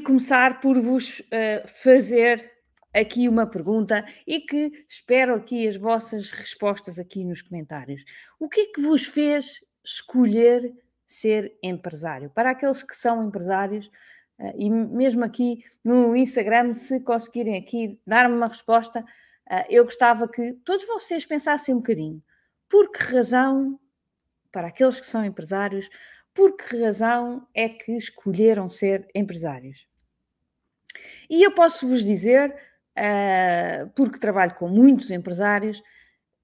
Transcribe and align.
começar 0.00 0.60
por 0.60 0.78
vos 0.80 1.20
uh, 1.20 1.68
fazer 1.82 2.50
aqui 2.92 3.28
uma 3.28 3.46
pergunta 3.46 4.04
e 4.26 4.40
que 4.40 4.84
espero 4.88 5.34
aqui 5.34 5.68
as 5.68 5.76
vossas 5.76 6.30
respostas 6.30 6.98
aqui 6.98 7.24
nos 7.24 7.42
comentários. 7.42 8.04
O 8.38 8.48
que 8.48 8.60
é 8.62 8.66
que 8.72 8.80
vos 8.80 9.04
fez 9.04 9.64
escolher 9.84 10.72
ser 11.06 11.56
empresário? 11.62 12.30
Para 12.30 12.50
aqueles 12.50 12.82
que 12.82 12.96
são 12.96 13.26
empresários, 13.26 13.86
uh, 14.38 14.52
e 14.56 14.68
mesmo 14.70 15.24
aqui 15.24 15.64
no 15.84 16.16
Instagram, 16.16 16.74
se 16.74 17.00
conseguirem 17.00 17.56
aqui 17.56 18.00
dar-me 18.06 18.34
uma 18.34 18.48
resposta, 18.48 19.00
uh, 19.00 19.64
eu 19.68 19.84
gostava 19.84 20.28
que 20.28 20.54
todos 20.64 20.86
vocês 20.86 21.24
pensassem 21.24 21.74
um 21.74 21.78
bocadinho. 21.78 22.22
Por 22.68 22.90
que 22.90 23.02
razão, 23.14 23.78
para 24.52 24.68
aqueles 24.68 25.00
que 25.00 25.06
são 25.06 25.24
empresários, 25.24 25.88
por 26.32 26.56
que 26.56 26.80
razão 26.80 27.46
é 27.52 27.68
que 27.68 27.96
escolheram 27.96 28.70
ser 28.70 29.08
empresários? 29.14 29.89
E 31.28 31.42
eu 31.42 31.52
posso 31.52 31.88
vos 31.88 32.04
dizer, 32.04 32.54
uh, 32.96 33.88
porque 33.94 34.18
trabalho 34.18 34.54
com 34.54 34.68
muitos 34.68 35.10
empresários, 35.10 35.82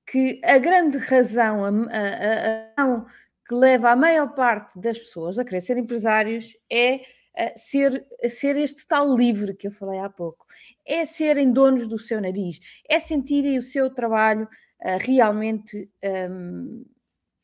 que 0.07 0.41
a 0.45 0.59
grande 0.59 0.99
razão, 0.99 1.65
a, 1.65 1.69
a, 1.69 2.83
a, 2.83 3.05
que 3.47 3.55
leva 3.55 3.91
a 3.91 3.97
maior 3.97 4.35
parte 4.35 4.79
das 4.79 4.99
pessoas 4.99 5.39
a 5.39 5.45
querer 5.45 5.61
ser 5.61 5.77
empresários 5.77 6.57
é 6.71 6.97
uh, 6.97 7.53
ser, 7.57 8.07
ser 8.29 8.57
este 8.57 8.87
tal 8.87 9.17
livre 9.17 9.55
que 9.55 9.67
eu 9.67 9.73
falei 9.73 9.99
há 9.99 10.09
pouco. 10.09 10.47
É 10.87 11.05
serem 11.05 11.53
donos 11.53 11.87
do 11.87 11.99
seu 11.99 12.21
nariz, 12.21 12.61
é 12.89 12.99
sentirem 12.99 13.57
o 13.57 13.63
seu 13.63 13.91
trabalho 13.91 14.45
uh, 14.45 14.99
realmente 15.01 15.91
um, 16.31 16.85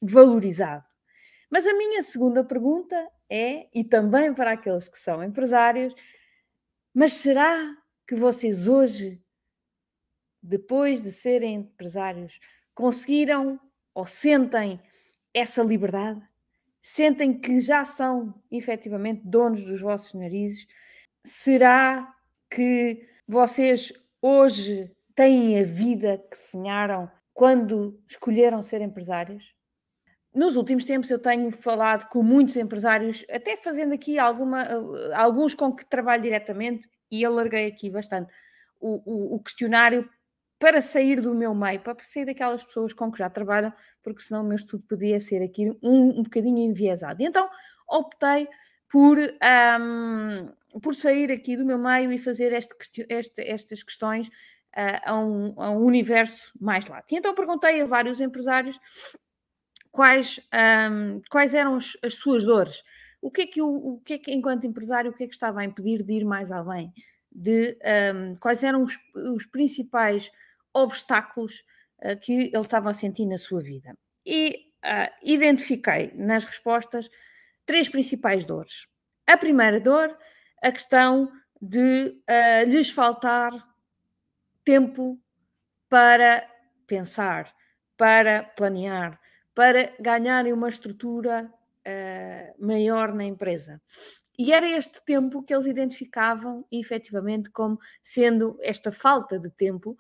valorizado. 0.01 0.85
Mas 1.51 1.67
a 1.67 1.75
minha 1.75 2.03
segunda 2.03 2.43
pergunta 2.43 2.97
é, 3.29 3.67
e 3.75 3.85
também 3.85 4.35
para 4.35 4.53
aqueles 4.53 4.89
que 4.89 4.99
são 4.99 5.23
empresários, 5.23 5.95
mas 6.95 7.15
será 7.15 7.77
que 8.07 8.15
vocês 8.15 8.67
hoje, 8.67 9.23
depois 10.43 11.01
de 11.01 11.11
serem 11.11 11.55
empresários, 11.55 12.39
conseguiram 12.75 13.59
ou 13.95 14.07
sentem 14.07 14.81
essa 15.33 15.63
liberdade? 15.63 16.21
Sentem 16.83 17.39
que 17.39 17.61
já 17.61 17.85
são 17.85 18.35
efetivamente 18.51 19.23
donos 19.25 19.65
dos 19.65 19.81
vossos 19.81 20.13
narizes? 20.15 20.67
Será 21.25 22.13
que 22.51 23.09
vocês 23.27 23.93
hoje 24.21 24.91
têm 25.15 25.59
a 25.59 25.63
vida 25.63 26.19
que 26.31 26.37
sonharam 26.37 27.11
quando 27.33 28.03
escolheram 28.09 28.63
ser 28.63 28.81
empresários? 28.81 29.55
Nos 30.35 30.57
últimos 30.57 30.85
tempos 30.85 31.11
eu 31.11 31.19
tenho 31.19 31.51
falado 31.51 32.09
com 32.09 32.23
muitos 32.23 32.57
empresários, 32.57 33.25
até 33.31 33.57
fazendo 33.57 33.93
aqui 33.93 34.19
alguma, 34.19 34.67
alguns 35.15 35.55
com 35.55 35.73
que 35.75 35.85
trabalho 35.85 36.23
diretamente, 36.23 36.89
e 37.11 37.25
alarguei 37.25 37.67
aqui 37.67 37.91
bastante 37.91 38.33
o, 38.81 39.03
o, 39.05 39.37
o, 39.37 39.43
questionário 39.43 40.09
para 40.59 40.81
sair 40.81 41.21
do 41.21 41.35
meu 41.35 41.55
meio, 41.55 41.81
para 41.81 41.95
sair 42.03 42.25
daquelas 42.25 42.65
pessoas 42.65 42.95
com 42.95 43.13
que 43.13 43.19
já 43.19 43.29
trabalham, 43.29 43.73
porque 44.03 44.23
senão 44.23 44.43
o 44.43 44.45
meu 44.45 44.57
estudo 44.57 44.83
podia 44.89 45.21
ser 45.21 45.43
aqui 45.43 45.71
um, 45.83 46.21
um 46.21 46.23
bocadinho 46.23 46.59
enviesado. 46.59 47.21
E 47.23 47.27
então 47.27 47.49
optei 47.87 48.49
por, 48.89 49.19
um, 49.19 50.81
por 50.81 50.95
sair 50.95 51.31
aqui 51.31 51.57
do 51.57 51.67
meu 51.67 51.79
meio 51.79 52.11
e 52.11 52.19
fazer 52.19 52.53
este, 52.53 52.75
este, 53.09 53.43
estas 53.43 53.83
questões 53.83 54.29
uh, 54.29 55.01
a, 55.05 55.19
um, 55.19 55.55
a 55.61 55.71
um 55.71 55.85
universo 55.85 56.53
mais 56.59 56.87
lato. 56.87 57.15
E 57.15 57.19
então 57.19 57.35
perguntei 57.35 57.83
a 57.83 57.87
vários 57.87 58.21
empresários 58.21 58.79
quais, 59.93 60.41
um, 60.91 61.21
quais 61.31 61.55
eram 61.55 61.77
as, 61.77 61.97
as, 62.03 62.15
suas 62.15 62.45
dores, 62.45 62.83
o 63.21 63.31
que, 63.31 63.43
é 63.43 63.47
que 63.47 63.63
o, 63.63 63.69
o 63.69 64.01
que 64.01 64.15
é 64.15 64.19
que, 64.19 64.33
enquanto 64.33 64.67
empresário, 64.67 65.11
o 65.11 65.15
que 65.15 65.23
é 65.23 65.29
que 65.29 65.35
estava 65.35 65.61
a 65.61 65.65
impedir 65.65 66.03
de 66.03 66.15
ir 66.15 66.25
mais 66.25 66.51
além, 66.51 66.93
de 67.31 67.79
um, 68.15 68.35
quais 68.37 68.65
eram 68.65 68.83
os, 68.83 68.99
os 69.15 69.47
principais 69.47 70.31
obstáculos 70.75 71.63
uh, 72.01 72.19
que 72.19 72.33
ele 72.33 72.59
estava 72.59 72.91
a 72.91 72.95
sentir 72.95 73.27
na 73.27 73.39
sua 73.39 73.61
vida. 73.61 73.97
E 74.27 74.73
uh, 74.85 75.13
identifiquei 75.23 76.13
nas 76.15 76.45
respostas 76.45 77.09
três 77.65 77.89
principais 77.89 78.45
dores. 78.45 78.87
A 79.27 79.37
primeira 79.37 79.79
dor, 79.79 80.17
a 80.63 80.73
questão 80.73 81.31
de 81.61 82.09
uh, 82.29 82.69
lhes 82.69 82.91
faltar 82.91 83.53
tempo 84.65 85.21
para 85.89 86.49
pensar, 86.87 87.53
para 87.97 88.43
planear, 88.43 89.21
para 89.55 89.95
ganharem 90.01 90.53
uma 90.53 90.69
estrutura 90.69 91.53
uh, 91.87 92.65
maior 92.67 93.15
na 93.15 93.25
empresa. 93.25 93.81
E 94.39 94.53
era 94.53 94.67
este 94.67 95.05
tempo 95.05 95.43
que 95.43 95.55
eles 95.55 95.67
identificavam 95.67 96.67
efetivamente 96.71 97.51
como 97.51 97.79
sendo 98.03 98.59
esta 98.63 98.91
falta 98.91 99.39
de 99.39 99.51
tempo 99.51 99.97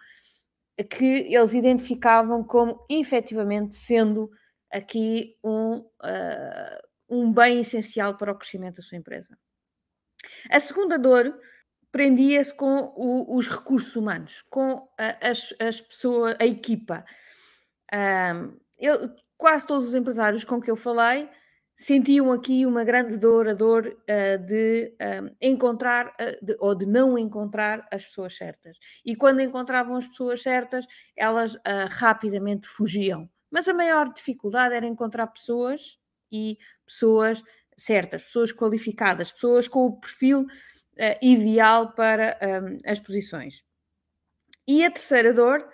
que 0.91 1.35
eles 1.35 1.53
identificavam 1.53 2.43
como 2.43 2.85
efetivamente 2.89 3.77
sendo 3.77 4.31
aqui 4.71 5.37
um, 5.45 5.77
uh, 5.77 6.79
um 7.09 7.31
bem 7.31 7.61
essencial 7.61 8.17
para 8.17 8.33
o 8.33 8.39
crescimento 8.39 8.77
da 8.77 8.83
sua 8.83 8.97
empresa. 8.97 9.39
A 10.51 10.59
segunda 10.59 10.99
dor 10.99 11.39
prendia-se 11.91 12.55
com 12.55 12.93
o, 12.97 13.37
os 13.37 13.49
recursos 13.49 13.95
humanos, 13.95 14.43
com 14.49 14.89
a, 14.99 15.29
as, 15.29 15.55
as 15.61 15.81
pessoas, 15.81 16.35
a 16.41 16.47
equipa. 16.47 17.05
Um, 17.93 18.59
eu, 18.79 19.15
quase 19.43 19.67
todos 19.67 19.89
os 19.89 19.95
empresários 19.97 20.45
com 20.45 20.61
que 20.61 20.71
eu 20.71 20.77
falei 20.77 21.29
sentiam 21.75 22.31
aqui 22.31 22.65
uma 22.65 22.85
grande 22.85 23.19
dor, 23.19 23.49
a 23.49 23.55
dor 23.55 23.89
uh, 23.89 24.47
de 24.47 24.95
um, 25.21 25.35
encontrar 25.41 26.07
uh, 26.11 26.47
de, 26.47 26.57
ou 26.61 26.77
de 26.77 26.87
não 26.87 27.19
encontrar 27.19 27.85
as 27.91 28.05
pessoas 28.05 28.37
certas. 28.37 28.79
E 29.05 29.17
quando 29.17 29.41
encontravam 29.41 29.97
as 29.97 30.07
pessoas 30.07 30.45
certas, 30.45 30.87
elas 31.17 31.57
uh, 31.57 31.89
rapidamente 31.91 32.69
fugiam. 32.69 33.29
Mas 33.51 33.67
a 33.67 33.75
maior 33.75 34.13
dificuldade 34.13 34.77
era 34.77 34.87
encontrar 34.87 35.27
pessoas 35.27 35.99
e 36.31 36.57
pessoas 36.87 37.43
certas, 37.77 38.23
pessoas 38.23 38.53
qualificadas, 38.53 39.33
pessoas 39.33 39.67
com 39.67 39.87
o 39.87 39.99
perfil 39.99 40.47
ideal 41.21 41.95
para 41.95 42.39
um, 42.41 42.79
as 42.87 43.01
posições. 43.01 43.65
E 44.69 44.85
a 44.85 44.91
terceira 44.91 45.33
dor 45.33 45.67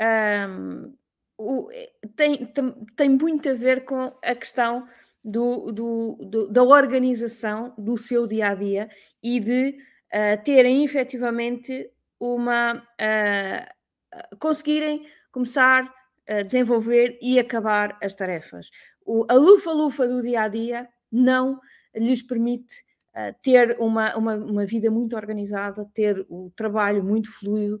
um, 0.00 0.92
o, 1.38 1.70
eh, 1.72 1.90
tem, 2.16 2.46
tem, 2.46 2.74
tem, 2.96 3.08
muito 3.08 3.48
a 3.48 3.54
ver 3.54 3.84
com 3.84 4.12
a 4.22 4.34
questão 4.34 4.86
do, 5.24 5.72
do, 5.72 6.16
do, 6.20 6.48
da 6.48 6.62
organização 6.62 7.74
do 7.78 7.96
seu 7.96 8.26
dia 8.26 8.48
a 8.48 8.54
dia 8.54 8.90
e 9.22 9.40
de 9.40 9.78
uh, 10.12 10.42
terem 10.44 10.84
efetivamente 10.84 11.90
uma. 12.20 12.82
Uh, 13.00 14.36
conseguirem 14.38 15.06
começar 15.30 15.90
a 16.28 16.42
desenvolver 16.42 17.18
e 17.22 17.38
acabar 17.38 17.96
as 18.02 18.14
tarefas. 18.14 18.70
O, 19.06 19.24
a 19.26 19.34
lufa-lufa 19.34 20.06
do 20.06 20.22
dia 20.22 20.42
a 20.42 20.48
dia 20.48 20.86
não 21.10 21.58
lhes 21.94 22.20
permite 22.20 22.74
uh, 23.16 23.34
ter 23.42 23.74
uma, 23.80 24.14
uma, 24.14 24.34
uma, 24.34 24.66
vida 24.66 24.90
muito 24.90 25.16
organizada, 25.16 25.88
ter 25.94 26.26
o 26.28 26.52
trabalho 26.54 27.02
muito 27.02 27.32
fluido 27.32 27.80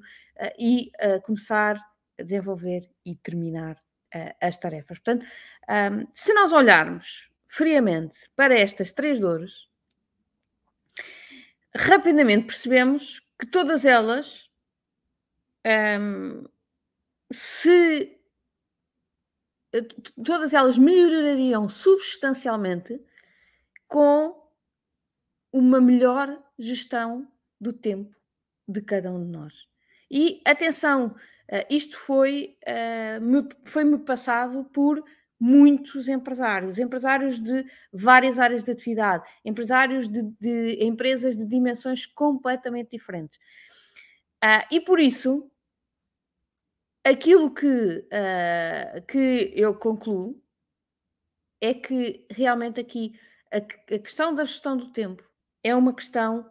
e 0.58 0.90
começar 1.24 1.78
desenvolver 2.22 2.90
e 3.04 3.14
terminar 3.16 3.76
uh, 4.14 4.34
as 4.40 4.56
tarefas. 4.56 4.98
Portanto, 4.98 5.24
um, 5.68 6.06
se 6.14 6.32
nós 6.34 6.52
olharmos 6.52 7.30
friamente 7.46 8.30
para 8.34 8.54
estas 8.54 8.92
três 8.92 9.18
dores, 9.18 9.68
rapidamente 11.74 12.46
percebemos 12.46 13.20
que 13.38 13.46
todas 13.46 13.84
elas, 13.84 14.50
um, 16.00 16.44
se 17.32 18.18
todas 20.22 20.52
elas 20.52 20.76
melhorariam 20.76 21.66
substancialmente 21.68 23.00
com 23.88 24.42
uma 25.50 25.80
melhor 25.80 26.42
gestão 26.58 27.26
do 27.60 27.72
tempo 27.72 28.14
de 28.66 28.80
cada 28.82 29.10
um 29.10 29.24
de 29.24 29.30
nós. 29.30 29.66
E 30.10 30.42
atenção, 30.44 31.14
Uh, 31.52 31.66
isto 31.68 31.98
foi, 31.98 32.56
uh, 32.66 33.20
me, 33.20 33.46
foi-me 33.64 33.98
passado 33.98 34.64
por 34.72 35.04
muitos 35.38 36.08
empresários, 36.08 36.78
empresários 36.78 37.38
de 37.38 37.66
várias 37.92 38.38
áreas 38.38 38.62
de 38.62 38.70
atividade, 38.70 39.28
empresários 39.44 40.08
de, 40.08 40.22
de 40.40 40.82
empresas 40.82 41.36
de 41.36 41.44
dimensões 41.44 42.06
completamente 42.06 42.92
diferentes. 42.92 43.40
Uh, 44.42 44.64
e 44.70 44.80
por 44.80 45.00
isso, 45.00 45.50
aquilo 47.04 47.52
que, 47.52 47.66
uh, 47.66 49.02
que 49.08 49.52
eu 49.54 49.74
concluo 49.74 50.40
é 51.60 51.74
que 51.74 52.24
realmente 52.30 52.80
aqui 52.80 53.18
a, 53.52 53.56
a, 53.56 53.98
questão 53.98 54.32
da 54.32 54.44
gestão 54.44 54.76
do 54.76 54.92
tempo 54.92 55.28
é 55.62 55.74
uma 55.74 55.92
questão 55.92 56.48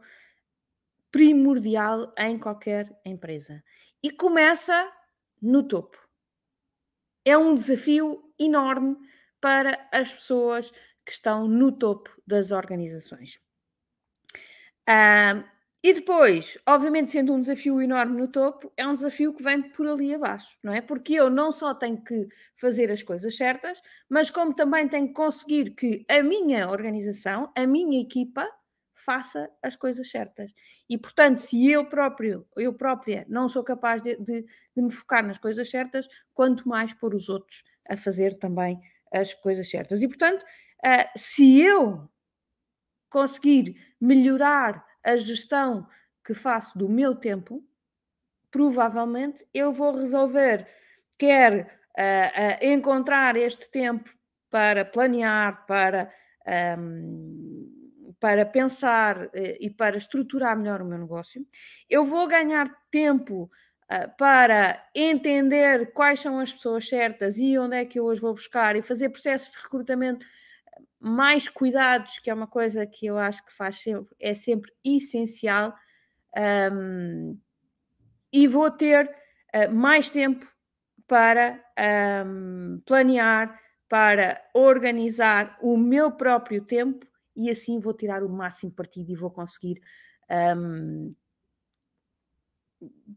primordial 1.09 2.13
em 2.18 2.38
qualquer 2.38 2.94
empresa 3.06 3.63
e 4.03 4.09
começa 4.12 4.92
no 5.42 5.63
topo. 5.68 5.98
É 7.25 7.38
um 7.38 7.53
desafio 7.53 8.24
enorme 8.39 8.98
para 9.39 9.88
as 9.92 10.12
pessoas 10.12 10.71
que 11.06 11.12
estão 11.12 11.48
no 11.48 11.71
topo 11.71 12.09
das 12.25 12.51
organizações. 12.51 13.39
E 15.83 15.94
depois, 15.94 16.59
obviamente, 16.68 17.09
sendo 17.09 17.33
um 17.33 17.42
desafio 17.42 17.81
enorme 17.81 18.15
no 18.15 18.27
topo, 18.27 18.71
é 18.77 18.86
um 18.88 18.94
desafio 18.94 19.33
que 19.33 19.42
vem 19.42 19.63
por 19.71 19.88
ali 19.88 20.13
abaixo, 20.13 20.56
não 20.63 20.71
é? 20.71 20.80
Porque 20.80 21.15
eu 21.15 21.27
não 21.27 21.51
só 21.51 21.74
tenho 21.74 22.03
que 22.03 22.27
fazer 22.56 22.92
as 22.92 23.01
coisas 23.01 23.36
certas, 23.36 23.81
mas 24.07 24.30
como 24.30 24.53
também 24.53 24.88
tenho 24.88 25.07
que 25.07 25.13
conseguir 25.13 25.71
que 25.71 26.06
a 26.07 26.21
minha 26.21 26.69
organização, 26.69 27.51
a 27.57 27.65
minha 27.65 28.00
equipa, 28.00 28.48
faça 29.03 29.50
as 29.62 29.75
coisas 29.75 30.09
certas. 30.09 30.51
E, 30.89 30.98
portanto, 30.98 31.38
se 31.38 31.69
eu 31.69 31.86
próprio, 31.86 32.48
eu 32.56 32.74
própria, 32.74 33.25
não 33.27 33.48
sou 33.50 33.63
capaz 33.63 34.01
de, 34.01 34.15
de, 34.18 34.45
de 34.75 34.81
me 34.81 34.92
focar 34.92 35.25
nas 35.25 35.38
coisas 35.38 35.69
certas, 35.69 36.07
quanto 36.33 36.68
mais 36.68 36.94
pôr 36.94 37.13
os 37.15 37.30
outros 37.30 37.63
a 37.89 37.98
fazer 37.98 38.38
também 38.38 38.80
as 39.12 39.33
coisas 39.33 39.69
certas. 39.69 40.01
E, 40.01 40.07
portanto, 40.07 40.44
uh, 40.44 41.09
se 41.15 41.59
eu 41.59 42.09
conseguir 43.09 43.75
melhorar 44.00 44.86
a 45.03 45.18
gestão 45.18 45.88
que 46.24 46.33
faço 46.33 46.77
do 46.77 46.88
meu 46.88 47.15
tempo, 47.15 47.63
provavelmente 48.50 49.45
eu 49.53 49.74
vou 49.74 49.95
resolver, 49.95 50.68
quer 51.18 51.81
uh, 51.98 52.63
uh, 52.63 52.65
encontrar 52.65 53.36
este 53.36 53.69
tempo 53.69 54.09
para 54.50 54.86
planear, 54.86 55.65
para, 55.65 56.09
um, 56.77 57.61
para 58.21 58.45
pensar 58.45 59.25
uh, 59.25 59.31
e 59.59 59.69
para 59.69 59.97
estruturar 59.97 60.57
melhor 60.57 60.81
o 60.81 60.85
meu 60.85 60.97
negócio. 60.97 61.45
Eu 61.89 62.06
vou 62.06 62.25
ganhar 62.27 62.69
tempo 62.89 63.51
para 64.18 64.81
entender 64.95 65.91
quais 65.91 66.21
são 66.21 66.39
as 66.39 66.53
pessoas 66.53 66.88
certas 66.88 67.38
e 67.38 67.57
onde 67.57 67.75
é 67.75 67.83
que 67.83 68.00
eu 68.00 68.09
as 68.09 68.21
vou 68.21 68.33
buscar 68.33 68.77
e 68.77 68.81
fazer 68.81 69.09
processos 69.09 69.51
de 69.51 69.57
recrutamento 69.62 70.25
mais 71.01 71.50
cuidados, 71.50 72.19
que 72.19 72.29
é 72.29 72.33
uma 72.33 72.47
coisa 72.47 72.85
que 72.85 73.07
eu 73.07 73.18
acho 73.18 73.44
que 73.44 73.51
faz 73.51 73.77
sempre, 73.77 74.15
é 74.19 74.35
sempre 74.35 74.71
essencial, 74.85 75.74
um, 76.71 77.38
e 78.31 78.47
vou 78.47 78.69
ter 78.69 79.09
uh, 79.53 79.74
mais 79.74 80.09
tempo 80.09 80.45
para 81.07 81.59
um, 82.25 82.79
planear, 82.85 83.59
para 83.89 84.41
organizar 84.53 85.57
o 85.62 85.75
meu 85.75 86.12
próprio 86.12 86.63
tempo 86.63 87.06
e 87.45 87.49
assim 87.49 87.79
vou 87.79 87.93
tirar 87.93 88.23
o 88.23 88.29
máximo 88.29 88.71
partido 88.71 89.11
e 89.11 89.15
vou 89.15 89.31
conseguir 89.31 89.81
um, 90.57 91.13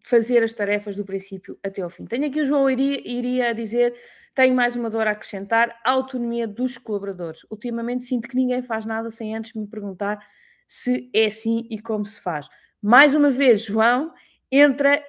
fazer 0.02 0.42
as 0.42 0.52
tarefas 0.52 0.96
do 0.96 1.04
princípio 1.04 1.58
até 1.62 1.82
ao 1.82 1.90
fim. 1.90 2.04
Tenho 2.04 2.26
aqui 2.26 2.40
o 2.40 2.44
João 2.44 2.68
iria, 2.68 3.00
iria 3.08 3.54
dizer 3.54 3.94
tenho 4.34 4.54
mais 4.54 4.74
uma 4.74 4.90
dor 4.90 5.06
a 5.06 5.12
acrescentar: 5.12 5.80
a 5.84 5.92
autonomia 5.92 6.46
dos 6.46 6.76
colaboradores. 6.76 7.46
Ultimamente 7.50 8.04
sinto 8.04 8.28
que 8.28 8.36
ninguém 8.36 8.62
faz 8.62 8.84
nada 8.84 9.10
sem 9.10 9.34
antes 9.34 9.54
me 9.54 9.66
perguntar 9.66 10.18
se 10.66 11.10
é 11.14 11.26
assim 11.26 11.66
e 11.70 11.78
como 11.78 12.04
se 12.04 12.20
faz. 12.20 12.48
Mais 12.82 13.14
uma 13.14 13.30
vez, 13.30 13.62
João 13.62 14.12
entra 14.50 15.02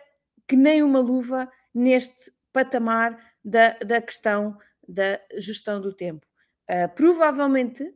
que 0.47 0.55
nem 0.55 0.83
uma 0.83 0.99
luva 0.99 1.51
neste 1.73 2.31
patamar 2.53 3.17
da, 3.43 3.73
da 3.79 4.01
questão 4.01 4.57
da 4.87 5.19
gestão 5.37 5.81
do 5.81 5.91
tempo. 5.91 6.25
Uh, 6.69 6.87
provavelmente, 6.95 7.91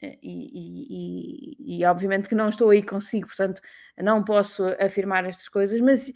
e, 0.00 0.18
e, 0.22 1.76
e, 1.76 1.80
e, 1.80 1.84
obviamente 1.84 2.28
que 2.28 2.34
não 2.34 2.48
estou 2.48 2.70
aí 2.70 2.82
consigo, 2.82 3.26
portanto 3.26 3.60
não 3.96 4.22
posso 4.22 4.64
afirmar 4.80 5.24
estas 5.24 5.48
coisas, 5.48 5.80
mas 5.80 6.12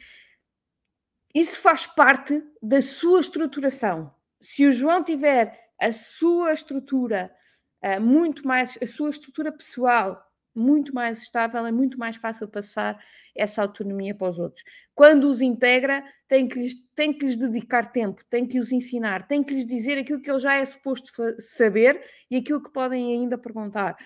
isso 1.34 1.60
faz 1.60 1.86
parte 1.86 2.42
da 2.62 2.80
sua 2.80 3.20
estruturação. 3.20 4.14
Se 4.40 4.66
o 4.66 4.72
João 4.72 5.02
tiver 5.02 5.58
a 5.80 5.92
sua 5.92 6.52
estrutura 6.52 7.34
uh, 7.82 8.00
muito 8.00 8.46
mais, 8.46 8.78
a 8.82 8.86
sua 8.86 9.10
estrutura 9.10 9.50
pessoal 9.50 10.22
muito 10.54 10.94
mais 10.94 11.22
estável, 11.22 11.64
é 11.66 11.72
muito 11.72 11.98
mais 11.98 12.16
fácil 12.16 12.48
passar 12.48 13.02
essa 13.34 13.62
autonomia 13.62 14.14
para 14.14 14.28
os 14.28 14.38
outros. 14.38 14.64
Quando 14.94 15.24
os 15.24 15.40
integra, 15.40 16.04
tem 16.28 16.46
que 16.48 16.58
lhes, 16.58 16.74
tem 16.94 17.12
que 17.12 17.24
lhes 17.24 17.36
dedicar 17.36 17.92
tempo, 17.92 18.22
tem 18.28 18.46
que 18.46 18.58
os 18.58 18.72
ensinar, 18.72 19.26
tem 19.26 19.42
que 19.42 19.54
lhes 19.54 19.66
dizer 19.66 19.98
aquilo 19.98 20.20
que 20.20 20.30
ele 20.30 20.38
já 20.38 20.54
é 20.54 20.64
suposto 20.64 21.10
saber 21.40 22.02
e 22.30 22.36
aquilo 22.36 22.62
que 22.62 22.70
podem 22.70 23.12
ainda 23.12 23.38
perguntar. 23.38 23.96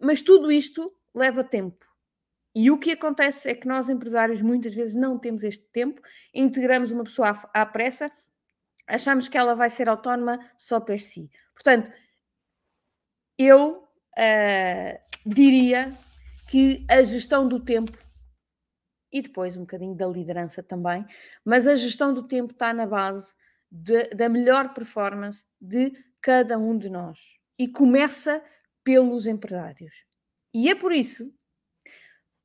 Mas 0.00 0.22
tudo 0.22 0.50
isto 0.50 0.92
leva 1.14 1.42
tempo. 1.42 1.84
E 2.54 2.70
o 2.70 2.78
que 2.78 2.92
acontece 2.92 3.48
é 3.48 3.54
que 3.54 3.66
nós, 3.66 3.88
empresários, 3.88 4.42
muitas 4.42 4.74
vezes 4.74 4.94
não 4.94 5.18
temos 5.18 5.44
este 5.44 5.64
tempo, 5.72 6.00
integramos 6.34 6.90
uma 6.90 7.04
pessoa 7.04 7.30
à, 7.30 7.62
à 7.62 7.66
pressa 7.66 8.10
achamos 8.90 9.28
que 9.28 9.38
ela 9.38 9.54
vai 9.54 9.70
ser 9.70 9.88
autónoma 9.88 10.38
só 10.58 10.80
per 10.80 11.00
si. 11.00 11.30
Portanto, 11.54 11.90
eu 13.38 13.88
uh, 14.20 15.00
diria 15.24 15.90
que 16.48 16.84
a 16.88 17.02
gestão 17.02 17.48
do 17.48 17.58
tempo 17.58 17.96
e 19.12 19.22
depois 19.22 19.56
um 19.56 19.62
bocadinho 19.62 19.94
da 19.94 20.06
liderança 20.06 20.62
também, 20.62 21.04
mas 21.44 21.66
a 21.66 21.74
gestão 21.74 22.14
do 22.14 22.28
tempo 22.28 22.52
está 22.52 22.72
na 22.72 22.86
base 22.86 23.34
de, 23.70 24.04
da 24.10 24.28
melhor 24.28 24.72
performance 24.72 25.44
de 25.60 25.92
cada 26.20 26.58
um 26.58 26.76
de 26.76 26.88
nós 26.88 27.18
e 27.58 27.68
começa 27.68 28.42
pelos 28.84 29.26
empresários. 29.26 30.04
E 30.54 30.68
é 30.68 30.74
por 30.74 30.92
isso, 30.92 31.32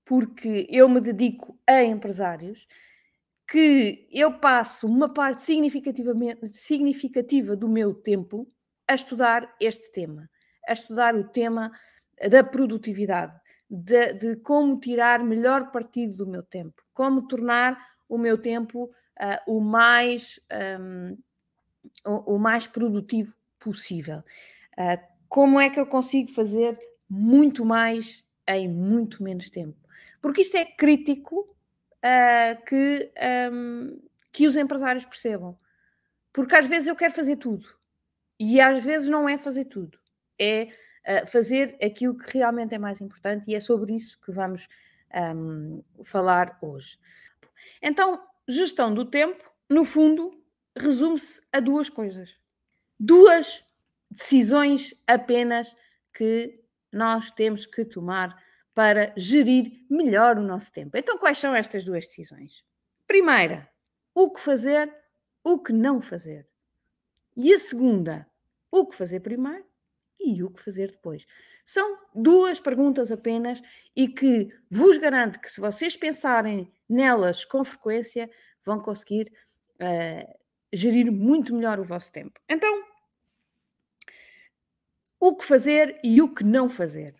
porque 0.04 0.68
eu 0.70 0.88
me 0.88 1.02
dedico 1.02 1.60
a 1.68 1.84
empresários, 1.84 2.68
que 3.48 4.08
eu 4.12 4.40
passo 4.40 4.88
uma 4.88 5.14
parte 5.14 5.44
significativamente, 5.44 6.58
significativa 6.58 7.56
do 7.56 7.70
meu 7.70 7.94
tempo 7.94 8.52
a 8.88 8.96
estudar 8.96 9.56
este 9.60 9.92
tema, 9.92 10.30
a 10.68 10.74
estudar 10.74 11.16
o 11.16 11.28
tema 11.28 11.72
da 12.30 12.44
produtividade, 12.44 13.36
de, 13.70 14.14
de 14.14 14.36
como 14.38 14.80
tirar 14.80 15.24
melhor 15.24 15.72
partido 15.72 16.16
do 16.16 16.28
meu 16.28 16.44
tempo, 16.44 16.82
como 16.94 17.28
tornar 17.28 17.78
o 18.08 18.18
meu 18.18 18.38
tempo 18.38 18.86
uh, 18.86 19.52
o, 19.52 19.60
mais, 19.60 20.40
um, 20.80 21.18
o, 22.06 22.36
o, 22.36 22.40
mais 22.40 22.68
produtivo 22.68 23.34
possível. 23.60 24.20
Uh, 24.78 25.16
como 25.28 25.60
é 25.60 25.70
que 25.70 25.80
eu 25.80 25.86
consigo 25.86 26.32
fazer 26.32 26.80
muito 27.10 27.66
mais 27.66 28.24
em 28.48 28.70
muito 28.70 29.24
menos 29.24 29.50
tempo? 29.50 29.78
Porque 30.22 30.42
isto 30.42 30.56
é 30.56 30.66
crítico 30.66 31.42
uh, 31.42 32.66
que, 32.66 33.12
um, 33.52 34.00
que 34.32 34.48
os 34.48 34.56
empresários 34.56 35.06
percebam. 35.06 35.58
Porque 36.32 36.56
às 36.56 36.68
vezes 36.68 36.88
eu 36.88 36.96
quero 36.96 37.14
fazer 37.14 37.38
tudo 37.38 37.68
e 38.40 38.60
às 38.60 38.84
vezes 38.84 39.10
não 39.10 39.28
é 39.28 39.38
fazer 39.38 39.66
tudo, 39.66 39.98
é 40.40 40.70
uh, 41.06 41.28
fazer 41.28 41.78
aquilo 41.82 42.18
que 42.18 42.38
realmente 42.38 42.74
é 42.74 42.78
mais 42.78 43.02
importante 43.02 43.50
e 43.50 43.56
é 43.56 43.60
sobre 43.60 43.94
isso 43.94 44.20
que 44.22 44.32
vamos 44.32 44.68
um, 45.36 45.84
falar 46.04 46.58
hoje. 46.62 46.98
Então, 47.82 48.22
gestão 48.48 48.94
do 48.94 49.06
tempo, 49.06 49.44
no 49.70 49.84
fundo, 49.84 50.32
resume-se 50.76 51.42
a 51.52 51.60
duas 51.60 51.90
coisas. 51.90 52.36
Duas 53.00 53.64
decisões 54.10 54.94
apenas 55.08 55.76
que 56.14 56.62
nós 56.92 57.32
temos 57.32 57.66
que 57.66 57.84
tomar 57.84 58.42
para 58.74 59.14
gerir 59.16 59.86
melhor 59.90 60.38
o 60.38 60.44
nosso 60.44 60.72
tempo. 60.72 60.98
Então, 60.98 61.18
quais 61.18 61.38
são 61.38 61.56
estas 61.56 61.84
duas 61.84 62.06
decisões? 62.06 62.64
Primeira, 63.08 63.70
o 64.14 64.32
que 64.32 64.40
fazer, 64.40 64.94
o 65.44 65.60
que 65.60 65.72
não 65.72 66.02
fazer. 66.02 66.48
E 67.36 67.54
a 67.54 67.60
segunda, 67.60 68.28
o 68.72 68.86
que 68.86 68.96
fazer 68.96 69.20
primeiro 69.22 69.66
e 70.20 70.44
o 70.44 70.50
que 70.50 70.62
fazer 70.62 70.92
depois. 70.92 71.26
São 71.64 71.98
duas 72.14 72.60
perguntas 72.60 73.12
apenas 73.12 73.62
e 73.96 74.08
que 74.08 74.50
vos 74.70 74.98
garanto 74.98 75.40
que, 75.40 75.52
se 75.52 75.60
vocês 75.60 75.96
pensarem 75.96 76.72
nelas 76.88 77.44
com 77.44 77.64
frequência, 77.64 78.30
vão 78.64 78.80
conseguir 78.80 79.32
uh, 79.76 80.40
gerir 80.72 81.12
muito 81.12 81.56
melhor 81.56 81.80
o 81.80 81.84
vosso 81.84 82.12
tempo. 82.12 82.40
Então, 82.50 82.84
o 85.20 85.36
que 85.36 85.46
fazer 85.46 86.00
e 86.04 86.22
o 86.22 86.34
que 86.34 86.44
não 86.44 86.70
fazer. 86.70 87.16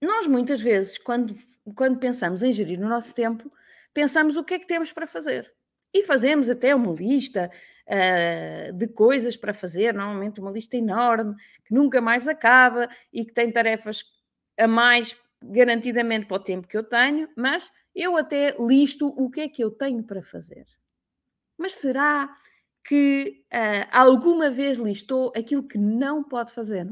Nós, 0.00 0.26
muitas 0.26 0.60
vezes, 0.60 0.98
quando, 0.98 1.34
quando 1.74 1.98
pensamos 1.98 2.42
em 2.42 2.52
gerir 2.52 2.80
o 2.80 2.88
nosso 2.88 3.14
tempo, 3.14 3.50
pensamos 3.92 4.36
o 4.36 4.44
que 4.44 4.54
é 4.54 4.58
que 4.58 4.66
temos 4.66 4.92
para 4.92 5.06
fazer. 5.06 5.52
E 5.92 6.02
fazemos 6.02 6.50
até 6.50 6.74
uma 6.74 6.92
lista 6.92 7.50
uh, 7.88 8.72
de 8.72 8.88
coisas 8.88 9.36
para 9.36 9.54
fazer, 9.54 9.94
normalmente 9.94 10.40
uma 10.40 10.50
lista 10.50 10.76
enorme, 10.76 11.34
que 11.64 11.74
nunca 11.74 12.00
mais 12.00 12.28
acaba 12.28 12.88
e 13.12 13.24
que 13.24 13.32
tem 13.32 13.50
tarefas 13.50 14.04
a 14.58 14.66
mais 14.66 15.16
garantidamente 15.42 16.26
para 16.26 16.36
o 16.36 16.42
tempo 16.42 16.66
que 16.66 16.76
eu 16.76 16.84
tenho, 16.84 17.28
mas 17.36 17.70
eu 17.94 18.16
até 18.16 18.56
listo 18.58 19.06
o 19.08 19.30
que 19.30 19.42
é 19.42 19.48
que 19.48 19.62
eu 19.62 19.70
tenho 19.70 20.02
para 20.02 20.22
fazer. 20.22 20.66
Mas 21.56 21.74
será 21.74 22.34
que 22.86 23.44
uh, 23.52 23.88
alguma 23.90 24.50
vez 24.50 24.78
listou 24.78 25.32
aquilo 25.36 25.66
que 25.66 25.78
não 25.78 26.22
pode 26.22 26.52
fazer? 26.52 26.90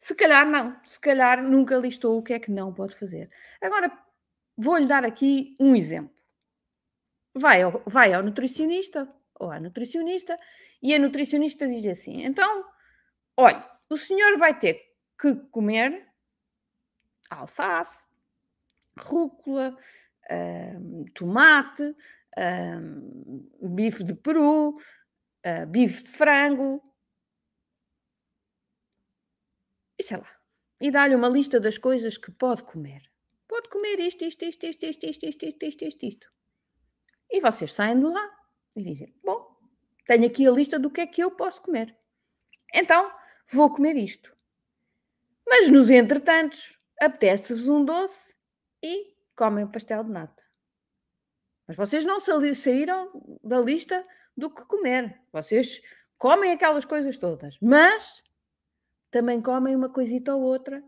Se 0.00 0.14
calhar 0.14 0.46
não, 0.46 0.78
se 0.84 1.00
calhar 1.00 1.42
nunca 1.42 1.76
listou 1.76 2.18
o 2.18 2.22
que 2.22 2.34
é 2.34 2.38
que 2.38 2.50
não 2.50 2.72
pode 2.72 2.94
fazer. 2.94 3.30
Agora, 3.60 3.90
vou-lhe 4.56 4.86
dar 4.86 5.04
aqui 5.04 5.56
um 5.58 5.74
exemplo. 5.74 6.14
Vai 7.34 7.62
ao, 7.62 7.82
vai 7.86 8.12
ao 8.12 8.22
nutricionista 8.22 9.12
ou 9.34 9.50
à 9.50 9.58
nutricionista 9.58 10.38
e 10.82 10.94
a 10.94 10.98
nutricionista 10.98 11.66
diz 11.66 11.84
assim: 11.86 12.22
então, 12.24 12.64
olha, 13.36 13.68
o 13.90 13.96
senhor 13.96 14.38
vai 14.38 14.58
ter 14.58 14.80
que 15.20 15.34
comer 15.50 16.08
alface, 17.30 17.98
rúcula, 18.98 19.76
uh, 20.30 21.10
tomate, 21.14 21.82
uh, 22.36 23.68
bife 23.68 24.04
de 24.04 24.14
peru, 24.14 24.76
uh, 24.76 25.66
bife 25.68 26.04
de 26.04 26.10
frango. 26.10 26.82
E 29.98 30.02
sei 30.02 30.16
lá. 30.16 30.30
E 30.80 30.90
dá-lhe 30.90 31.14
uma 31.14 31.28
lista 31.28 31.60
das 31.60 31.78
coisas 31.78 32.18
que 32.18 32.30
pode 32.30 32.64
comer. 32.64 33.02
Pode 33.48 33.68
comer 33.68 34.00
isto, 34.00 34.24
isto, 34.24 34.44
isto, 34.44 34.66
isto, 34.66 34.86
isto, 34.86 35.06
isto, 35.06 35.26
isto, 35.26 35.46
isto, 35.46 35.64
isto, 35.64 35.84
isto, 35.84 36.06
isto. 36.06 36.34
E 37.34 37.40
vocês 37.40 37.74
saem 37.74 37.98
de 37.98 38.06
lá 38.06 38.30
e 38.76 38.82
dizem: 38.84 39.12
Bom, 39.24 39.58
tenho 40.06 40.24
aqui 40.24 40.46
a 40.46 40.52
lista 40.52 40.78
do 40.78 40.88
que 40.88 41.00
é 41.00 41.06
que 41.06 41.20
eu 41.20 41.32
posso 41.32 41.60
comer. 41.60 41.92
Então, 42.72 43.10
vou 43.50 43.72
comer 43.72 43.96
isto. 43.96 44.32
Mas 45.44 45.68
nos 45.68 45.90
entretantos, 45.90 46.78
apetece-vos 47.02 47.68
um 47.68 47.84
doce 47.84 48.36
e 48.80 49.16
comem 49.34 49.64
o 49.64 49.68
pastel 49.68 50.04
de 50.04 50.12
nata. 50.12 50.44
Mas 51.66 51.76
vocês 51.76 52.04
não 52.04 52.20
saíram 52.20 53.10
da 53.42 53.58
lista 53.58 54.06
do 54.36 54.48
que 54.48 54.64
comer. 54.68 55.20
Vocês 55.32 55.82
comem 56.16 56.52
aquelas 56.52 56.84
coisas 56.84 57.18
todas, 57.18 57.58
mas 57.60 58.22
também 59.10 59.42
comem 59.42 59.74
uma 59.74 59.88
coisita 59.88 60.36
ou 60.36 60.42
outra 60.42 60.78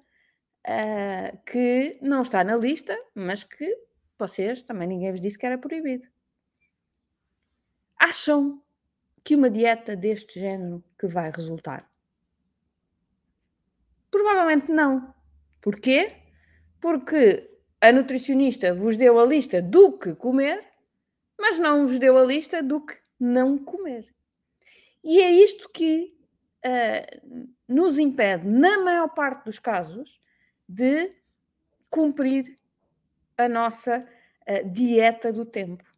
uh, 0.65 1.45
que 1.45 1.99
não 2.01 2.23
está 2.23 2.45
na 2.45 2.57
lista, 2.57 2.97
mas 3.17 3.43
que 3.43 3.77
vocês 4.17 4.63
também 4.63 4.87
ninguém 4.87 5.11
vos 5.11 5.21
disse 5.21 5.37
que 5.37 5.45
era 5.45 5.59
proibido. 5.59 6.07
Acham 8.09 8.63
que 9.25 9.35
uma 9.35 9.51
dieta 9.51 9.97
deste 9.97 10.39
género 10.39 10.81
que 10.97 11.09
vai 11.09 11.29
resultar? 11.29 11.91
Provavelmente 14.09 14.71
não. 14.71 15.13
Porquê? 15.61 16.13
Porque 16.81 17.51
a 17.81 17.91
nutricionista 17.91 18.73
vos 18.73 18.97
deu 18.97 19.19
a 19.19 19.27
lista 19.27 19.61
do 19.61 19.99
que 19.99 20.15
comer, 20.15 20.65
mas 21.37 21.59
não 21.59 21.85
vos 21.85 21.99
deu 21.99 22.17
a 22.17 22.25
lista 22.25 22.63
do 22.63 22.87
que 22.87 22.97
não 23.19 23.59
comer. 23.59 24.15
E 25.03 25.21
é 25.21 25.33
isto 25.33 25.69
que 25.69 26.17
uh, 26.65 27.49
nos 27.67 27.99
impede, 27.99 28.47
na 28.47 28.85
maior 28.85 29.09
parte 29.09 29.47
dos 29.47 29.59
casos, 29.59 30.21
de 30.69 31.13
cumprir 31.91 32.57
a 33.37 33.49
nossa 33.49 33.99
uh, 33.99 34.71
dieta 34.71 35.33
do 35.33 35.45
tempo. 35.45 35.96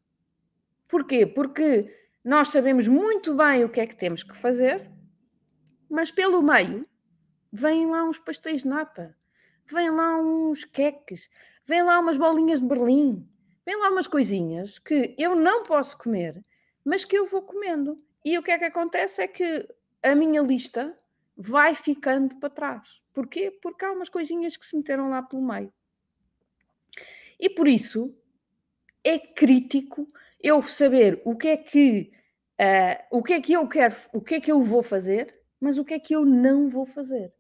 Porquê? 0.89 1.27
Porque 1.27 1.95
nós 2.25 2.49
sabemos 2.49 2.89
muito 2.89 3.35
bem 3.35 3.65
o 3.65 3.69
que 3.69 3.81
é 3.81 3.87
que 3.87 3.95
temos 3.95 4.23
que 4.23 4.37
fazer, 4.37 4.91
mas 5.89 6.11
pelo 6.11 6.43
meio 6.43 6.87
vêm 7.53 7.87
lá 7.87 8.05
uns 8.05 8.19
pastéis 8.19 8.63
de 8.63 8.69
nata, 8.69 9.17
vêm 9.67 9.91
lá 9.91 10.19
uns 10.19 10.65
queques, 10.65 11.31
vêm 11.65 11.83
lá 11.83 12.01
umas 12.01 12.17
bolinhas 12.17 12.61
de 12.61 12.67
Berlim, 12.67 13.29
vêm 13.65 13.79
lá 13.79 13.91
umas 13.91 14.09
coisinhas 14.09 14.79
que 14.79 15.15
eu 15.19 15.35
não 15.35 15.63
posso 15.63 15.97
comer, 15.99 16.45
mas 16.85 17.05
que 17.05 17.17
eu 17.17 17.27
vou 17.27 17.43
comendo. 17.43 18.03
E 18.25 18.37
o 18.39 18.43
que 18.43 18.51
é 18.51 18.59
que 18.59 18.65
acontece 18.65 19.23
é 19.23 19.29
que 19.29 19.69
a 20.03 20.15
minha 20.15 20.41
lista 20.41 20.99
vai 21.37 21.75
ficando 21.75 22.35
para 22.37 22.51
trás. 22.51 23.01
Porquê? 23.13 23.51
Porque 23.63 23.85
há 23.85 23.93
umas 23.93 24.09
coisinhas 24.09 24.57
que 24.57 24.67
se 24.67 24.77
meteram 24.77 25.11
lá 25.11 25.23
pelo 25.23 25.43
meio. 25.43 25.73
E 27.39 27.49
por 27.49 27.69
isso 27.69 28.15
é 29.05 29.19
crítico 29.19 30.11
eu 30.41 30.63
saber 30.63 31.21
o 31.25 31.37
que 31.37 31.49
é 31.49 31.57
que 31.57 32.11
uh, 32.61 33.19
o 33.19 33.23
que 33.23 33.35
é 33.35 33.41
que 33.41 33.53
eu 33.53 33.69
quero, 33.69 33.95
o 34.13 34.21
que 34.21 34.37
é 34.37 34.41
que 34.41 34.51
eu 34.51 34.61
vou 34.61 34.83
fazer, 34.83 35.35
mas 35.61 35.79
o 35.79 35.85
que 35.85 35.95
é 35.95 35.99
que 35.99 36.15
eu 36.15 36.25
não 36.25 36.69
vou 36.69 36.85
fazer. 36.85 37.33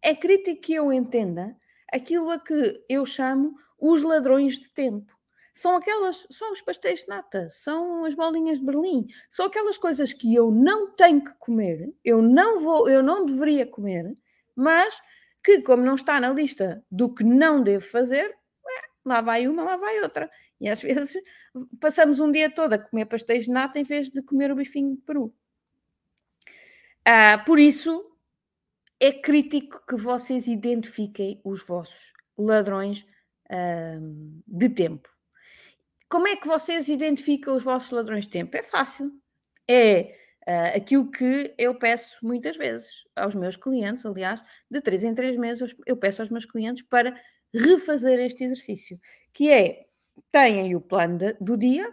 É 0.00 0.14
crítico 0.14 0.60
que 0.60 0.74
eu 0.74 0.92
entenda 0.92 1.56
aquilo 1.92 2.30
a 2.30 2.38
que 2.38 2.84
eu 2.88 3.04
chamo 3.06 3.54
os 3.78 4.02
ladrões 4.02 4.58
de 4.58 4.70
tempo. 4.70 5.12
São 5.54 5.76
aquelas, 5.76 6.26
são 6.30 6.50
os 6.52 6.62
pastéis 6.62 7.00
de 7.00 7.08
nata, 7.08 7.48
são 7.50 8.04
as 8.04 8.14
bolinhas 8.14 8.58
de 8.58 8.64
Berlim, 8.64 9.06
são 9.30 9.44
aquelas 9.44 9.76
coisas 9.76 10.12
que 10.12 10.34
eu 10.34 10.50
não 10.50 10.90
tenho 10.92 11.22
que 11.22 11.34
comer, 11.38 11.92
eu 12.02 12.22
não 12.22 12.60
vou, 12.60 12.88
eu 12.88 13.02
não 13.02 13.26
deveria 13.26 13.66
comer, 13.66 14.16
mas 14.56 14.98
que 15.44 15.60
como 15.60 15.82
não 15.82 15.94
está 15.94 16.18
na 16.18 16.30
lista 16.30 16.82
do 16.90 17.12
que 17.12 17.22
não 17.22 17.62
devo 17.62 17.84
fazer, 17.84 18.34
lá 19.04 19.20
vai 19.20 19.46
uma, 19.46 19.62
lá 19.62 19.76
vai 19.76 20.00
outra. 20.00 20.30
E 20.60 20.68
às 20.68 20.80
vezes 20.82 21.14
passamos 21.80 22.20
um 22.20 22.30
dia 22.30 22.50
todo 22.50 22.72
a 22.74 22.78
comer 22.78 23.06
pastéis 23.06 23.44
de 23.44 23.50
nata 23.50 23.78
em 23.78 23.84
vez 23.84 24.10
de 24.10 24.22
comer 24.22 24.50
o 24.50 24.56
bifinho 24.56 24.96
de 24.96 25.02
peru. 25.02 25.34
Ah, 27.04 27.42
por 27.44 27.58
isso, 27.58 28.12
é 29.00 29.12
crítico 29.12 29.84
que 29.84 29.96
vocês 29.96 30.46
identifiquem 30.46 31.40
os 31.44 31.66
vossos 31.66 32.12
ladrões 32.38 33.04
uh, 33.50 34.42
de 34.46 34.68
tempo. 34.68 35.08
Como 36.08 36.28
é 36.28 36.36
que 36.36 36.46
vocês 36.46 36.88
identificam 36.88 37.56
os 37.56 37.64
vossos 37.64 37.90
ladrões 37.90 38.26
de 38.26 38.30
tempo? 38.30 38.56
É 38.56 38.62
fácil. 38.62 39.12
É 39.68 40.16
uh, 40.46 40.76
aquilo 40.76 41.10
que 41.10 41.52
eu 41.58 41.74
peço 41.74 42.16
muitas 42.22 42.56
vezes 42.56 43.04
aos 43.16 43.34
meus 43.34 43.56
clientes, 43.56 44.06
aliás, 44.06 44.40
de 44.70 44.80
três 44.80 45.02
em 45.02 45.14
três 45.14 45.36
meses 45.36 45.74
eu 45.84 45.96
peço 45.96 46.22
aos 46.22 46.30
meus 46.30 46.46
clientes 46.46 46.84
para 46.84 47.20
refazer 47.54 48.18
este 48.20 48.44
exercício, 48.44 49.00
que 49.32 49.50
é, 49.50 49.86
têm 50.30 50.74
o 50.74 50.80
plano 50.80 51.18
de, 51.18 51.34
do 51.34 51.56
dia 51.56 51.92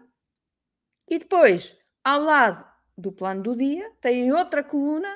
e 1.09 1.19
depois, 1.19 1.77
ao 2.03 2.21
lado 2.21 2.65
do 2.97 3.11
plano 3.11 3.41
do 3.41 3.55
dia, 3.55 3.91
têm 4.01 4.31
outra 4.31 4.63
coluna 4.63 5.09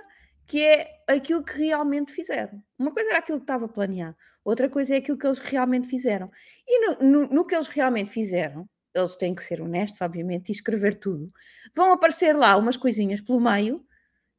que 0.46 0.62
é 0.62 1.04
aquilo 1.08 1.44
que 1.44 1.58
realmente 1.58 2.12
fizeram. 2.12 2.62
Uma 2.78 2.92
coisa 2.92 3.10
era 3.10 3.20
aquilo 3.20 3.40
que 3.40 3.44
estava 3.44 3.68
planeado, 3.68 4.16
outra 4.44 4.70
coisa 4.70 4.96
é 4.96 4.98
aquilo 4.98 5.18
que 5.18 5.26
eles 5.26 5.40
realmente 5.40 5.88
fizeram. 5.88 6.30
E 6.68 6.88
no, 6.88 7.10
no, 7.10 7.28
no, 7.28 7.46
que 7.46 7.56
eles 7.56 7.68
realmente 7.68 8.12
fizeram, 8.12 8.68
eles 8.94 9.16
têm 9.16 9.34
que 9.34 9.44
ser 9.44 9.62
honestos, 9.62 10.02
obviamente, 10.02 10.50
e 10.50 10.52
escrever 10.52 10.96
tudo. 10.96 11.32
Vão 11.76 11.92
aparecer 11.92 12.36
lá 12.36 12.58
umas 12.58 12.78
coisinhas 12.78 13.22
pelo 13.22 13.40
meio 13.40 13.86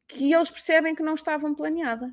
que 0.07 0.33
eles 0.33 0.51
percebem 0.51 0.95
que 0.95 1.03
não 1.03 1.15
estavam 1.15 1.55
planeadas. 1.55 2.13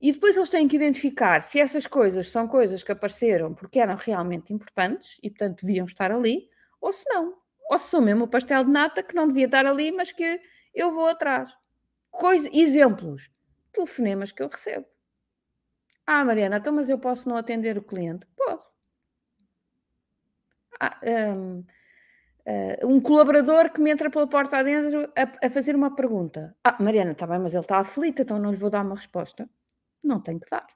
E 0.00 0.12
depois 0.12 0.36
eles 0.36 0.48
têm 0.48 0.68
que 0.68 0.76
identificar 0.76 1.40
se 1.42 1.58
essas 1.58 1.86
coisas 1.86 2.30
são 2.30 2.46
coisas 2.46 2.84
que 2.84 2.92
apareceram 2.92 3.52
porque 3.52 3.80
eram 3.80 3.96
realmente 3.96 4.52
importantes 4.52 5.18
e, 5.22 5.28
portanto, 5.28 5.60
deviam 5.62 5.86
estar 5.86 6.12
ali, 6.12 6.48
ou 6.80 6.92
se 6.92 7.04
não. 7.08 7.36
Ou 7.70 7.78
se 7.78 7.88
são 7.88 8.00
mesmo 8.00 8.24
o 8.24 8.28
pastel 8.28 8.64
de 8.64 8.70
nata 8.70 9.02
que 9.02 9.14
não 9.14 9.26
devia 9.26 9.46
estar 9.46 9.66
ali, 9.66 9.90
mas 9.90 10.12
que 10.12 10.40
eu 10.74 10.92
vou 10.92 11.08
atrás. 11.08 11.52
Coisa, 12.10 12.48
exemplos, 12.52 13.28
telefonemas 13.72 14.30
que 14.32 14.42
eu 14.42 14.48
recebo. 14.48 14.86
Ah, 16.06 16.24
Mariana, 16.24 16.56
então, 16.56 16.72
mas 16.72 16.88
eu 16.88 16.98
posso 16.98 17.28
não 17.28 17.36
atender 17.36 17.76
o 17.76 17.82
cliente? 17.82 18.26
Posso. 18.36 18.66
Ah, 20.80 20.98
um, 21.04 21.64
ah, 22.46 22.86
um, 22.86 23.00
colaborador 23.00 23.70
que 23.70 23.80
me 23.80 23.90
entra 23.90 24.08
pela 24.08 24.26
porta 24.26 24.56
adentro 24.58 25.12
a, 25.16 25.46
a 25.46 25.50
fazer 25.50 25.74
uma 25.76 25.94
pergunta. 25.94 26.56
Ah, 26.64 26.76
Mariana, 26.80 27.12
está 27.12 27.26
bem, 27.26 27.38
mas 27.38 27.52
ele 27.52 27.62
está 27.62 27.78
aflito, 27.78 28.22
então 28.22 28.38
não 28.38 28.50
lhe 28.50 28.56
vou 28.56 28.70
dar 28.70 28.84
uma 28.84 28.94
resposta. 28.94 29.48
Não 30.08 30.20
tenho 30.20 30.40
que 30.40 30.50
dar. 30.50 30.66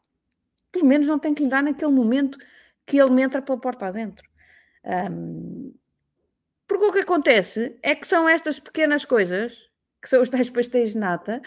Pelo 0.70 0.86
menos 0.86 1.08
não 1.08 1.18
tenho 1.18 1.34
que 1.34 1.42
lhe 1.42 1.48
dar 1.48 1.62
naquele 1.62 1.90
momento 1.90 2.38
que 2.86 2.98
ele 3.00 3.10
me 3.10 3.22
entra 3.22 3.42
pela 3.42 3.58
porta 3.58 3.86
adentro. 3.86 4.28
Um, 4.84 5.74
porque 6.66 6.84
o 6.84 6.92
que 6.92 7.00
acontece 7.00 7.78
é 7.82 7.94
que 7.94 8.06
são 8.06 8.28
estas 8.28 8.58
pequenas 8.60 9.04
coisas 9.04 9.56
que 10.00 10.08
são 10.08 10.20
os 10.20 10.28
tais 10.28 10.50
pastéis 10.50 10.92
de 10.92 10.98
nata 10.98 11.40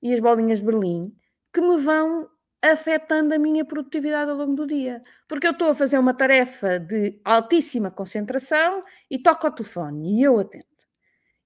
e 0.00 0.14
as 0.14 0.20
bolinhas 0.20 0.60
de 0.60 0.66
Berlim, 0.66 1.12
que 1.52 1.60
me 1.60 1.76
vão 1.76 2.30
afetando 2.62 3.34
a 3.34 3.38
minha 3.38 3.64
produtividade 3.64 4.30
ao 4.30 4.36
longo 4.36 4.54
do 4.54 4.66
dia. 4.66 5.02
Porque 5.26 5.46
eu 5.46 5.52
estou 5.52 5.70
a 5.70 5.74
fazer 5.74 5.98
uma 5.98 6.14
tarefa 6.14 6.78
de 6.78 7.20
altíssima 7.24 7.90
concentração 7.90 8.84
e 9.10 9.18
toco 9.18 9.46
ao 9.46 9.52
telefone 9.52 10.18
e 10.18 10.22
eu 10.22 10.38
atendo. 10.38 10.64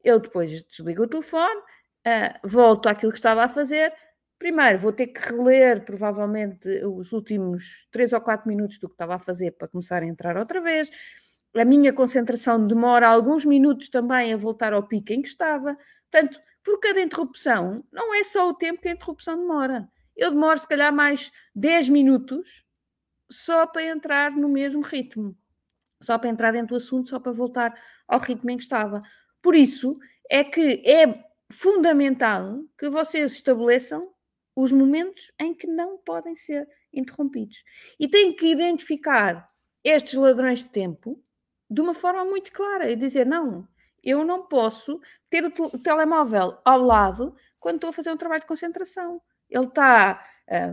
Eu 0.04 0.18
depois 0.18 0.62
desligo 0.62 1.04
o 1.04 1.08
telefone, 1.08 1.60
uh, 1.60 2.48
volto 2.48 2.88
àquilo 2.88 3.12
que 3.12 3.18
estava 3.18 3.44
a 3.44 3.48
fazer. 3.48 3.92
Primeiro 4.40 4.78
vou 4.78 4.90
ter 4.90 5.08
que 5.08 5.20
reler 5.20 5.84
provavelmente 5.84 6.66
os 6.86 7.12
últimos 7.12 7.86
3 7.90 8.14
ou 8.14 8.22
4 8.22 8.48
minutos 8.48 8.78
do 8.78 8.88
que 8.88 8.94
estava 8.94 9.16
a 9.16 9.18
fazer 9.18 9.50
para 9.50 9.68
começar 9.68 10.02
a 10.02 10.06
entrar 10.06 10.38
outra 10.38 10.62
vez. 10.62 10.90
A 11.54 11.62
minha 11.62 11.92
concentração 11.92 12.66
demora 12.66 13.06
alguns 13.06 13.44
minutos 13.44 13.90
também 13.90 14.32
a 14.32 14.38
voltar 14.38 14.72
ao 14.72 14.82
pico 14.82 15.12
em 15.12 15.20
que 15.20 15.28
estava. 15.28 15.76
Portanto, 16.10 16.40
por 16.64 16.80
cada 16.80 17.02
interrupção, 17.02 17.84
não 17.92 18.14
é 18.14 18.24
só 18.24 18.48
o 18.48 18.54
tempo 18.54 18.80
que 18.80 18.88
a 18.88 18.92
interrupção 18.92 19.36
demora. 19.36 19.86
Eu 20.16 20.30
demoro, 20.30 20.58
se 20.58 20.66
calhar, 20.66 20.90
mais 20.90 21.30
10 21.54 21.90
minutos 21.90 22.64
só 23.30 23.66
para 23.66 23.84
entrar 23.84 24.30
no 24.30 24.48
mesmo 24.48 24.80
ritmo, 24.80 25.36
só 26.00 26.16
para 26.16 26.30
entrar 26.30 26.52
dentro 26.52 26.68
do 26.68 26.76
assunto, 26.76 27.10
só 27.10 27.20
para 27.20 27.30
voltar 27.30 27.78
ao 28.08 28.18
ritmo 28.18 28.50
em 28.50 28.56
que 28.56 28.62
estava. 28.62 29.02
Por 29.42 29.54
isso 29.54 29.98
é 30.30 30.42
que 30.42 30.82
é 30.88 31.26
fundamental 31.52 32.64
que 32.78 32.88
vocês 32.88 33.32
estabeleçam 33.32 34.08
os 34.54 34.72
momentos 34.72 35.32
em 35.38 35.54
que 35.54 35.66
não 35.66 35.98
podem 35.98 36.34
ser 36.34 36.68
interrompidos. 36.92 37.62
E 37.98 38.08
têm 38.08 38.34
que 38.34 38.46
identificar 38.46 39.48
estes 39.84 40.14
ladrões 40.14 40.60
de 40.60 40.66
tempo 40.66 41.22
de 41.68 41.80
uma 41.80 41.94
forma 41.94 42.24
muito 42.24 42.52
clara 42.52 42.90
e 42.90 42.96
dizer: 42.96 43.24
não, 43.26 43.66
eu 44.02 44.24
não 44.24 44.46
posso 44.46 45.00
ter 45.28 45.44
o, 45.44 45.48
o, 45.48 45.78
telemóvel 45.78 46.58
ao 46.64 46.82
lado 46.82 47.34
quando 47.58 47.76
estou 47.76 47.90
a 47.90 47.92
fazer 47.92 48.10
um 48.10 48.16
trabalho 48.16 48.40
de 48.40 48.46
concentração. 48.46 49.20
Ele 49.48 49.66
está 49.66 50.24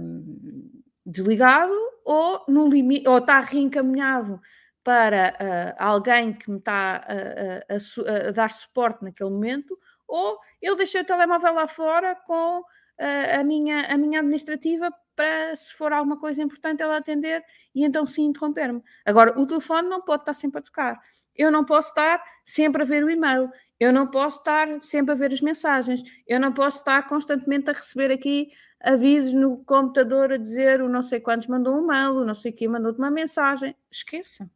um, 0.01 0.81
desligado 1.05 1.73
ou, 2.03 2.43
no 2.47 2.67
limite, 2.67 3.07
ou 3.07 3.17
está 3.17 3.39
reencaminhado 3.39 4.41
para 4.83 5.33
uh, 5.33 5.83
alguém 5.83 6.33
que 6.33 6.49
me 6.49 6.59
está 6.59 7.05
a, 7.05 8.27
a, 8.27 8.31
dar 8.31 8.49
suporte 8.49 9.03
naquele 9.03 9.29
momento, 9.29 9.77
ou 10.07 10.39
eu 10.61 10.75
deixei 10.77 11.01
o 11.01 11.05
telemóvel 11.05 11.53
lá 11.53 11.67
fora 11.67 12.15
com 12.15 12.63
a, 12.97 13.43
minha, 13.43 13.81
a 13.93 13.97
minha 13.97 14.19
administrativa 14.19 14.91
para, 15.15 15.55
se 15.55 15.73
for 15.73 15.91
alguma 15.91 16.17
coisa 16.17 16.41
importante, 16.41 16.81
ela 16.81 16.97
atender 16.97 17.43
e 17.73 17.83
então 17.83 18.05
sim 18.05 18.25
interromper-me. 18.25 18.83
Agora, 19.05 19.39
o 19.39 19.45
telefone 19.45 19.89
não 19.89 20.01
pode 20.01 20.21
estar 20.21 20.33
sempre 20.33 20.59
a 20.59 20.61
tocar. 20.61 20.99
Eu 21.35 21.51
não 21.51 21.65
posso 21.65 21.89
estar 21.89 22.23
sempre 22.45 22.81
a 22.81 22.85
ver 22.85 23.03
o 23.03 23.09
e-mail. 23.09 23.49
Eu 23.79 23.93
não 23.93 24.07
posso 24.07 24.39
estar 24.39 24.81
sempre 24.81 25.11
a 25.11 25.15
ver 25.15 25.31
as 25.33 25.41
mensagens. 25.41 26.01
Eu 26.27 26.39
não 26.39 26.51
posso 26.51 26.79
estar 26.79 27.07
constantemente 27.07 27.69
a 27.69 27.73
receber 27.73 28.11
aqui 28.11 28.49
avisos 28.79 29.33
no 29.33 29.57
computador 29.63 30.31
a 30.31 30.37
dizer 30.37 30.81
o 30.81 30.89
não 30.89 31.01
sei 31.01 31.19
quantos 31.19 31.47
mandou 31.47 31.75
um 31.75 31.85
mail, 31.85 32.15
o 32.15 32.25
não 32.25 32.33
sei 32.33 32.51
quem 32.51 32.67
mandou-te 32.67 32.97
uma 32.97 33.11
mensagem. 33.11 33.75
Esqueça. 33.91 34.49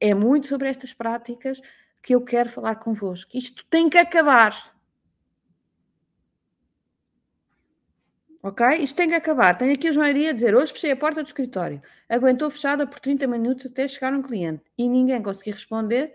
É 0.00 0.14
muito 0.14 0.46
sobre 0.46 0.68
estas 0.68 0.92
práticas 0.92 1.60
que 2.02 2.14
eu 2.14 2.22
quero 2.22 2.50
falar 2.50 2.76
convosco. 2.76 3.30
Isto 3.34 3.64
tem 3.66 3.88
que 3.88 3.96
acabar. 3.96 4.73
Ok? 8.44 8.62
Isto 8.78 8.96
tem 8.96 9.08
que 9.08 9.14
acabar. 9.14 9.56
Tenho 9.56 9.72
aqui 9.72 9.88
o 9.88 9.92
João 9.92 10.06
a 10.06 10.12
dizer: 10.12 10.54
hoje 10.54 10.70
fechei 10.70 10.90
a 10.90 10.96
porta 10.96 11.22
do 11.22 11.26
escritório. 11.26 11.80
Aguentou 12.06 12.50
fechada 12.50 12.86
por 12.86 13.00
30 13.00 13.26
minutos 13.26 13.64
até 13.64 13.88
chegar 13.88 14.12
um 14.12 14.20
cliente 14.20 14.62
e 14.76 14.86
ninguém 14.86 15.22
conseguiu 15.22 15.54
responder 15.54 16.14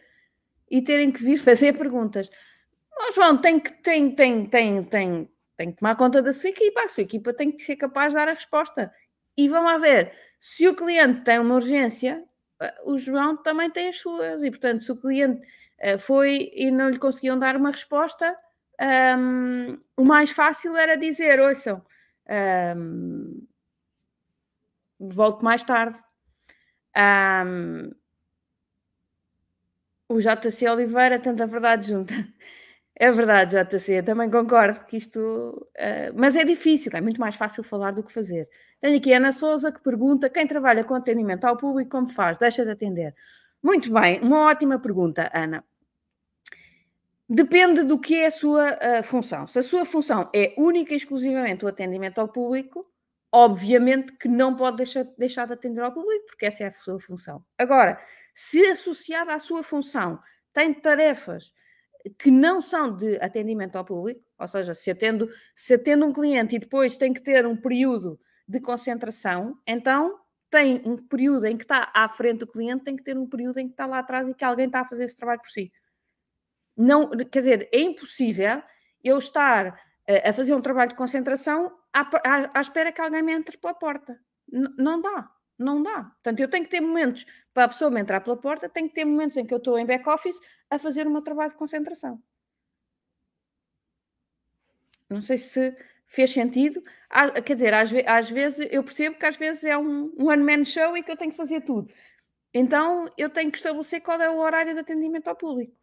e 0.69 0.79
terem 0.79 1.12
que 1.12 1.24
vir 1.24 1.38
fazer 1.38 1.75
perguntas. 1.75 2.29
Oh, 2.95 3.12
João, 3.13 3.36
tem 3.36 3.59
que, 3.59 3.71
tem, 3.81 4.13
tem, 4.13 4.45
tem, 4.45 4.83
tem, 4.83 5.29
tem 5.57 5.71
que 5.71 5.79
tomar 5.79 5.95
conta 5.95 6.21
da 6.21 6.31
sua 6.31 6.51
equipa. 6.51 6.81
A 6.81 6.88
sua 6.88 7.01
equipa 7.01 7.33
tem 7.33 7.51
que 7.51 7.63
ser 7.63 7.75
capaz 7.77 8.09
de 8.09 8.19
dar 8.19 8.27
a 8.27 8.33
resposta. 8.33 8.93
E 9.36 9.50
vamos 9.50 9.71
lá 9.71 9.79
ver, 9.79 10.13
se 10.39 10.67
o 10.67 10.75
cliente 10.75 11.21
tem 11.21 11.39
uma 11.39 11.55
urgência, 11.55 12.24
o 12.86 13.00
João 13.00 13.38
também 13.38 13.71
tem 13.71 13.89
as 13.89 13.98
suas. 13.98 14.43
E, 14.43 14.51
portanto, 14.51 14.83
se 14.83 14.91
o 14.91 14.95
cliente 14.95 15.41
uh, 15.81 15.98
foi 15.98 16.51
e 16.53 16.69
não 16.69 16.91
lhe 16.91 17.00
conseguiam 17.00 17.39
dar 17.39 17.55
uma 17.55 17.71
resposta, 17.71 18.38
um, 19.17 19.79
o 19.98 20.05
mais 20.05 20.29
fácil 20.29 20.77
era 20.77 20.95
dizer: 20.95 21.39
ouçam, 21.39 21.83
um, 22.29 23.48
volto 25.00 25.43
mais 25.43 25.63
tarde. 25.63 25.98
Um, 26.98 27.91
o 30.07 30.19
JC 30.19 30.67
Oliveira, 30.67 31.19
tanta 31.19 31.45
verdade 31.45 31.88
junta. 31.88 32.13
É 33.01 33.12
verdade, 33.13 33.55
JC, 33.55 34.03
também 34.03 34.29
concordo 34.29 34.83
que 34.86 34.98
isto. 34.98 35.19
Uh, 35.19 36.12
mas 36.15 36.36
é 36.36 36.43
difícil, 36.43 36.91
é 36.93 37.00
muito 37.00 37.19
mais 37.19 37.33
fácil 37.33 37.63
falar 37.63 37.91
do 37.91 38.03
que 38.03 38.12
fazer. 38.12 38.50
Tenho 38.81 38.98
aqui 38.98 39.13
a 39.13 39.17
Ana 39.17 39.31
Souza 39.31 39.71
que 39.71 39.81
pergunta: 39.81 40.29
quem 40.29 40.45
trabalha 40.45 40.83
com 40.83 40.95
atendimento 40.95 41.45
ao 41.45 41.55
público, 41.55 41.91
como 41.91 42.09
faz? 42.09 42.38
Deixa 42.38 42.65
de 42.65 42.71
atender. 42.71 43.15
Muito 43.63 43.91
bem, 43.93 44.19
uma 44.21 44.48
ótima 44.48 44.79
pergunta, 44.79 45.31
Ana. 45.33 45.63
Depende 47.31 47.83
do 47.83 48.00
que 48.00 48.15
é 48.15 48.25
a 48.25 48.31
sua 48.31 48.74
uh, 48.74 49.03
função. 49.03 49.45
Se 49.45 49.59
a 49.59 49.63
sua 49.63 49.86
função 49.86 50.27
é 50.33 50.55
única 50.57 50.93
e 50.93 50.98
exclusivamente 50.98 51.63
o 51.63 51.67
atendimento 51.67 52.19
ao 52.19 52.27
público, 52.27 52.88
obviamente 53.31 54.13
que 54.13 54.27
não 54.27 54.55
pode 54.55 54.77
deixar, 54.77 55.03
deixar 55.15 55.45
de 55.45 55.53
atender 55.53 55.83
ao 55.83 55.93
público, 55.93 56.25
porque 56.25 56.48
essa 56.48 56.63
é 56.63 56.67
a 56.67 56.71
sua 56.71 57.00
função. 57.00 57.45
Agora, 57.55 58.01
se 58.33 58.65
associada 58.65 59.33
à 59.33 59.38
sua 59.38 59.62
função 59.62 60.19
tem 60.51 60.74
tarefas 60.74 61.53
que 62.17 62.31
não 62.31 62.62
são 62.62 62.98
de 62.98 63.17
atendimento 63.17 63.75
ao 63.75 63.86
público, 63.86 64.21
ou 64.39 64.47
seja, 64.47 64.73
se 64.73 64.89
atendo, 64.89 65.30
se 65.54 65.75
atendo 65.75 66.08
um 66.08 66.13
cliente 66.13 66.56
e 66.56 66.60
depois 66.60 66.97
tem 66.97 67.13
que 67.13 67.21
ter 67.21 67.45
um 67.45 67.56
período 67.56 68.19
de 68.47 68.60
concentração, 68.60 69.56
então 69.67 70.17
tem 70.49 70.82
um 70.84 70.97
período 70.97 71.45
em 71.45 71.56
que 71.56 71.63
está 71.63 71.91
à 71.93 72.10
frente 72.10 72.39
do 72.39 72.47
cliente, 72.47 72.86
tem 72.86 72.95
que 72.95 73.04
ter 73.04 73.15
um 73.15 73.27
período 73.27 73.60
em 73.60 73.67
que 73.67 73.73
está 73.73 73.86
lá 73.86 73.99
atrás 73.99 74.27
e 74.27 74.34
que 74.34 74.43
alguém 74.43 74.65
está 74.65 74.80
a 74.80 74.86
fazer 74.86 75.04
esse 75.04 75.15
trabalho 75.15 75.41
por 75.41 75.49
si. 75.49 75.71
Não, 76.82 77.10
quer 77.10 77.39
dizer, 77.39 77.70
é 77.74 77.82
impossível 77.82 78.63
eu 79.04 79.18
estar 79.18 79.78
a 80.26 80.32
fazer 80.32 80.54
um 80.54 80.62
trabalho 80.62 80.92
de 80.92 80.96
concentração 80.96 81.78
à, 81.92 82.02
à, 82.02 82.58
à 82.58 82.62
espera 82.62 82.89
que 82.89 83.02
alguém 83.02 83.22
me 83.22 83.34
entre 83.34 83.58
pela 83.58 83.74
porta. 83.74 84.18
N 84.50 84.74
não 84.78 85.02
dá, 85.02 85.30
não 85.58 85.84
dá. 85.84 86.04
Portanto, 86.04 86.39
eu 86.39 86.50
tenho 86.50 86.63
que 86.63 86.72
ter 86.72 86.80
momentos 86.80 87.26
para 87.54 87.65
a 87.65 87.68
pessoa 87.68 87.92
me 87.92 88.00
entrar 88.00 88.22
pela 88.22 88.38
porta, 88.38 88.70
tenho 88.70 88.88
que 88.88 88.96
ter 88.96 89.04
momentos 89.04 89.36
em 89.36 89.46
que 89.46 89.54
eu 89.54 89.58
estou 89.58 89.78
em 89.78 89.86
back-office 89.86 90.39
a 90.70 90.80
fazer 90.80 91.06
o 91.06 91.12
meu 91.12 91.22
trabalho 91.22 91.52
de 91.52 91.58
concentração. 91.58 92.24
Não 95.10 95.22
sei 95.22 95.38
se 95.38 95.76
fez 96.08 96.32
sentido. 96.32 96.82
quer 97.46 97.56
dizer, 97.56 97.74
às, 97.74 97.92
às, 98.08 98.30
vezes 98.30 98.65
eu 98.72 98.84
percebo 98.86 99.18
que 99.18 99.26
às 99.26 99.36
vezes 99.36 99.65
é 99.65 99.78
um, 99.78 100.13
um 100.18 100.30
one-man 100.30 100.63
show 100.63 100.96
e 100.96 101.04
que 101.04 101.12
eu 101.12 101.18
tenho 101.18 101.32
que 101.32 101.38
fazer 101.38 101.60
tudo. 101.62 101.92
Então 102.54 103.12
eu 103.18 103.30
tenho 103.30 103.52
que 103.52 103.58
estabelecer 103.58 104.02
qual 104.02 104.22
é 104.22 104.30
o 104.30 104.38
horário 104.38 104.74
de 104.74 104.80
atendimento 104.80 105.28
ao 105.28 105.36
público. 105.36 105.78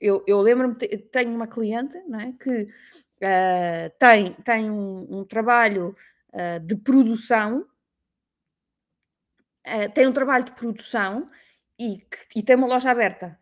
Eu, 0.00 0.22
eu 0.26 0.40
lembro-me, 0.40 0.74
tenho 0.74 1.34
uma 1.34 1.46
cliente 1.46 1.96
é, 1.96 2.32
que 2.32 2.62
uh, 2.62 3.90
tem, 3.98 4.34
tem 4.42 4.70
um, 4.70 5.20
um 5.20 5.24
trabalho 5.24 5.96
uh, 6.32 6.60
de 6.60 6.76
produção, 6.76 7.66
uh, 9.66 9.92
tem 9.94 10.06
um 10.06 10.12
trabalho 10.12 10.44
de 10.44 10.52
produção 10.52 11.30
e, 11.78 12.06
e 12.34 12.42
tem 12.42 12.56
uma 12.56 12.66
loja 12.66 12.90
aberta. 12.90 13.38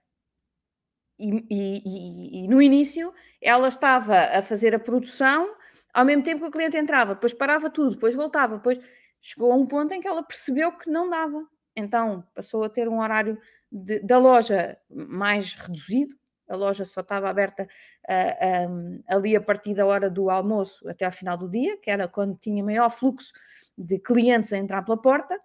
E, 1.18 1.30
e, 1.50 1.82
e, 1.84 2.44
e, 2.44 2.48
no 2.48 2.60
início 2.60 3.12
ela 3.40 3.68
estava 3.68 4.18
a 4.18 4.42
fazer 4.42 4.74
a 4.74 4.78
produção 4.78 5.54
ao 5.92 6.04
mesmo 6.04 6.22
tempo 6.22 6.40
que 6.40 6.48
o 6.48 6.50
cliente 6.50 6.76
entrava, 6.76 7.14
depois 7.14 7.34
parava 7.34 7.70
tudo, 7.70 7.92
depois 7.92 8.14
voltava, 8.14 8.56
depois 8.56 8.78
chegou 9.20 9.52
a 9.52 9.56
um 9.56 9.66
ponto 9.66 9.92
em 9.92 10.00
que 10.00 10.08
ela 10.08 10.22
percebeu 10.22 10.72
que 10.72 10.90
não 10.90 11.08
dava. 11.08 11.46
Então 11.76 12.26
passou 12.34 12.64
a 12.64 12.68
ter 12.68 12.88
um 12.88 13.00
horário 13.00 13.38
de, 13.70 14.00
da 14.00 14.18
loja 14.18 14.78
mais 14.90 15.54
reduzido, 15.54 16.14
a 16.52 16.56
loja 16.56 16.84
só 16.84 17.00
estava 17.00 17.28
aberta 17.28 17.66
uh, 18.08 18.70
um, 18.70 19.02
ali 19.06 19.36
a 19.36 19.40
partir 19.40 19.74
da 19.74 19.86
hora 19.86 20.10
do 20.10 20.30
almoço 20.30 20.88
até 20.88 21.04
ao 21.04 21.12
final 21.12 21.36
do 21.36 21.48
dia, 21.48 21.76
que 21.78 21.90
era 21.90 22.06
quando 22.06 22.36
tinha 22.36 22.62
maior 22.62 22.90
fluxo 22.90 23.32
de 23.76 23.98
clientes 23.98 24.52
a 24.52 24.58
entrar 24.58 24.82
pela 24.82 25.00
porta, 25.00 25.38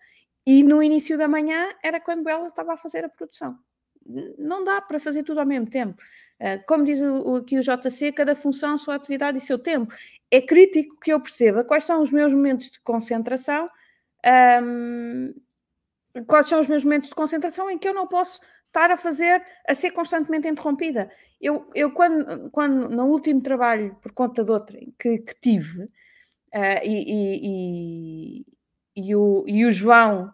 e 0.45 0.63
no 0.63 0.81
início 0.81 1.17
da 1.17 1.27
manhã 1.27 1.69
era 1.83 1.99
quando 1.99 2.27
ela 2.27 2.47
estava 2.47 2.73
a 2.73 2.77
fazer 2.77 3.03
a 3.03 3.09
produção. 3.09 3.57
Não 4.37 4.63
dá 4.63 4.79
para 4.81 4.99
fazer 4.99 5.23
tudo 5.23 5.39
ao 5.39 5.45
mesmo 5.45 5.69
tempo. 5.69 6.01
Uh, 6.39 6.63
como 6.67 6.83
diz 6.83 7.01
o, 7.01 7.35
aqui 7.35 7.57
o 7.57 7.61
JC, 7.61 8.11
cada 8.11 8.35
função, 8.35 8.77
sua 8.77 8.95
atividade 8.95 9.37
e 9.37 9.41
seu 9.41 9.59
tempo. 9.59 9.93
É 10.31 10.41
crítico 10.41 10.99
que 10.99 11.11
eu 11.11 11.19
perceba 11.19 11.63
quais 11.63 11.83
são 11.83 12.01
os 12.01 12.11
meus 12.11 12.33
momentos 12.33 12.69
de 12.69 12.79
concentração, 12.81 13.69
um, 14.63 15.33
quais 16.25 16.47
são 16.47 16.59
os 16.59 16.67
meus 16.67 16.83
momentos 16.83 17.09
de 17.09 17.15
concentração 17.15 17.69
em 17.69 17.77
que 17.77 17.87
eu 17.87 17.93
não 17.93 18.07
posso 18.07 18.39
estar 18.77 18.91
a 18.91 18.97
fazer, 18.97 19.43
a 19.67 19.73
ser 19.73 19.91
constantemente 19.91 20.47
interrompida. 20.47 21.09
Eu, 21.41 21.69
eu 21.73 21.91
quando, 21.91 22.49
quando 22.51 22.89
no 22.89 23.05
último 23.07 23.41
trabalho 23.41 23.95
por 24.01 24.11
conta 24.11 24.43
de 24.43 24.51
outra 24.51 24.79
que, 24.99 25.17
que 25.19 25.35
tive, 25.39 25.83
uh, 25.83 26.81
e, 26.83 27.03
e, 27.07 28.45
e, 28.95 29.09
e, 29.09 29.15
o, 29.15 29.43
e 29.47 29.65
o 29.65 29.71
João 29.71 30.31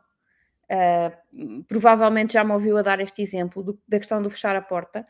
uh, 0.69 1.63
provavelmente 1.67 2.33
já 2.33 2.43
me 2.43 2.51
ouviu 2.51 2.77
a 2.77 2.81
dar 2.81 2.99
este 2.99 3.21
exemplo 3.21 3.63
do, 3.63 3.79
da 3.87 3.97
questão 3.97 4.21
do 4.21 4.29
fechar 4.29 4.55
a 4.55 4.61
porta, 4.61 5.07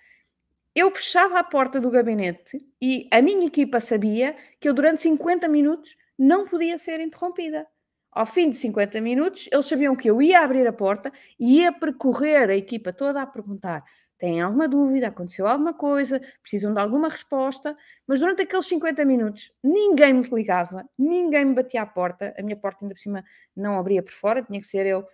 eu 0.75 0.89
fechava 0.89 1.39
a 1.39 1.43
porta 1.43 1.79
do 1.79 1.91
gabinete 1.91 2.59
e 2.81 3.07
a 3.11 3.21
minha 3.21 3.45
equipa 3.45 3.79
sabia 3.79 4.35
que 4.59 4.67
eu 4.67 4.73
durante 4.73 5.03
50 5.03 5.47
minutos 5.47 5.95
não 6.17 6.45
podia 6.45 6.79
ser 6.79 6.99
interrompida. 6.99 7.67
Ao 8.13 8.25
fim 8.25 8.49
de 8.49 8.57
50 8.57 9.01
minutos, 9.01 9.49
eles 9.51 9.65
sabiam 9.65 9.95
que 9.95 10.09
eu 10.09 10.21
ia 10.21 10.41
abrir 10.41 10.67
a 10.67 10.73
porta 10.73 11.11
e 11.39 11.61
ia 11.61 11.71
percorrer 11.71 12.49
a 12.49 12.55
equipa 12.55 12.93
toda 12.93 13.21
a 13.21 13.25
perguntar: 13.25 13.83
têm 14.17 14.41
alguma 14.41 14.67
dúvida? 14.67 15.07
Aconteceu 15.07 15.47
alguma 15.47 15.73
coisa? 15.73 16.21
Precisam 16.41 16.73
de 16.73 16.79
alguma 16.79 17.09
resposta? 17.09 17.75
Mas 18.07 18.19
durante 18.19 18.43
aqueles 18.43 18.67
50 18.67 19.03
minutos, 19.05 19.51
ninguém 19.63 20.13
me 20.13 20.23
ligava, 20.31 20.87
ninguém 20.97 21.45
me 21.45 21.55
batia 21.55 21.81
à 21.81 21.85
porta. 21.85 22.33
A 22.37 22.43
minha 22.43 22.57
porta, 22.57 22.83
ainda 22.83 22.93
por 22.93 23.01
cima, 23.01 23.23
não 23.55 23.79
abria 23.79 24.03
por 24.03 24.13
fora, 24.13 24.43
tinha 24.43 24.59
que 24.59 24.67
ser 24.67 24.85
eu 24.85 25.05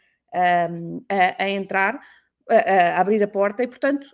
um, 0.72 1.04
a, 1.10 1.44
a, 1.44 1.50
entrar, 1.50 2.00
a, 2.50 2.98
a 2.98 3.02
abrir 3.02 3.24
a 3.24 3.28
porta, 3.28 3.64
e 3.64 3.68
portanto 3.68 4.08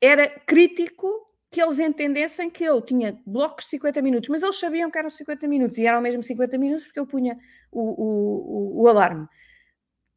era 0.00 0.28
crítico 0.28 1.31
que 1.52 1.60
eles 1.60 1.78
entendessem 1.78 2.48
que 2.48 2.64
eu 2.64 2.80
tinha 2.80 3.20
blocos 3.26 3.66
de 3.66 3.72
50 3.72 4.00
minutos, 4.00 4.30
mas 4.30 4.42
eles 4.42 4.58
sabiam 4.58 4.90
que 4.90 4.98
eram 4.98 5.10
50 5.10 5.46
minutos 5.46 5.76
e 5.76 5.86
eram 5.86 6.00
mesmo 6.00 6.22
50 6.22 6.56
minutos 6.56 6.86
porque 6.86 6.98
eu 6.98 7.06
punha 7.06 7.38
o, 7.70 7.82
o, 7.82 8.80
o, 8.80 8.82
o 8.82 8.88
alarme. 8.88 9.28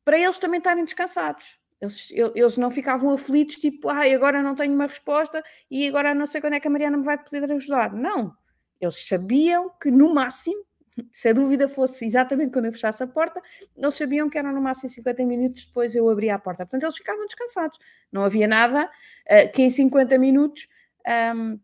Para 0.05 0.17
eles 0.17 0.39
também 0.39 0.59
estarem 0.59 0.85
descansados. 0.85 1.59
Eles, 1.81 2.09
eles 2.33 2.55
não 2.55 2.71
ficavam 2.71 3.11
aflitos, 3.11 3.57
tipo, 3.57 3.89
ai, 3.89 4.13
ah, 4.13 4.15
agora 4.15 4.41
não 4.41 4.55
tenho 4.55 4.73
uma 4.73 4.87
resposta 4.87 5.43
e 5.69 5.85
agora 5.85 6.15
não 6.15 6.25
sei 6.25 6.39
quando 6.39 6.53
é 6.53 6.59
que 6.59 6.69
a 6.69 6.71
Mariana 6.71 6.95
me 6.95 7.03
vai 7.03 7.21
poder 7.21 7.51
ajudar. 7.51 7.91
Não. 7.91 8.33
Eles 8.79 9.05
sabiam 9.05 9.69
que 9.81 9.91
no 9.91 10.13
máximo, 10.13 10.63
se 11.11 11.27
a 11.27 11.33
dúvida 11.33 11.67
fosse 11.67 12.05
exatamente 12.05 12.53
quando 12.53 12.67
eu 12.67 12.71
fechasse 12.71 13.03
a 13.03 13.07
porta, 13.07 13.41
eles 13.75 13.93
sabiam 13.93 14.29
que 14.29 14.37
eram 14.37 14.53
no 14.53 14.61
máximo 14.61 14.87
50 14.87 15.25
minutos 15.25 15.65
depois 15.65 15.93
eu 15.97 16.09
abria 16.09 16.35
a 16.35 16.39
porta. 16.39 16.65
Portanto, 16.65 16.83
eles 16.83 16.95
ficavam 16.95 17.25
descansados. 17.25 17.77
Não 18.09 18.23
havia 18.23 18.47
nada 18.47 18.85
uh, 18.85 19.51
que 19.51 19.63
em 19.63 19.69
50 19.69 20.17
minutos 20.17 20.69
um, 21.07 21.59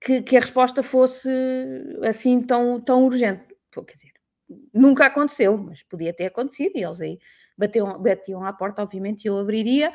que, 0.00 0.22
que, 0.22 0.36
a 0.36 0.40
resposta 0.40 0.82
fosse 0.82 1.28
assim 2.02 2.40
tão, 2.42 2.80
tão 2.80 3.04
urgente. 3.04 3.44
Quer 3.72 3.94
dizer, 3.94 4.12
nunca 4.72 5.06
aconteceu, 5.06 5.56
mas 5.56 5.82
podia 5.82 6.12
ter 6.12 6.26
acontecido 6.26 6.76
e 6.76 6.84
eles 6.84 7.00
aí 7.00 7.18
batiam, 7.56 8.00
batiam 8.00 8.44
à 8.44 8.52
porta, 8.52 8.82
obviamente, 8.82 9.24
e 9.24 9.28
eu 9.28 9.38
abriria. 9.38 9.92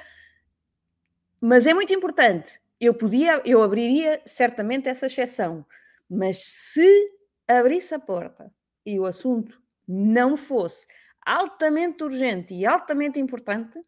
Mas 1.39 1.65
é 1.65 1.73
muito 1.73 1.93
importante. 1.93 2.59
Eu 2.79 2.93
podia, 2.93 3.41
eu 3.45 3.61
abriria 3.61 4.21
certamente 4.25 4.89
essa 4.89 5.05
exceção, 5.05 5.65
mas 6.09 6.39
se 6.39 7.11
abrisse 7.47 7.93
a 7.93 7.99
porta 7.99 8.51
e 8.85 8.99
o 8.99 9.05
assunto 9.05 9.61
não 9.87 10.35
fosse 10.35 10.85
altamente 11.23 12.03
urgente 12.03 12.53
e 12.53 12.65
altamente 12.65 13.19
importante, 13.19 13.79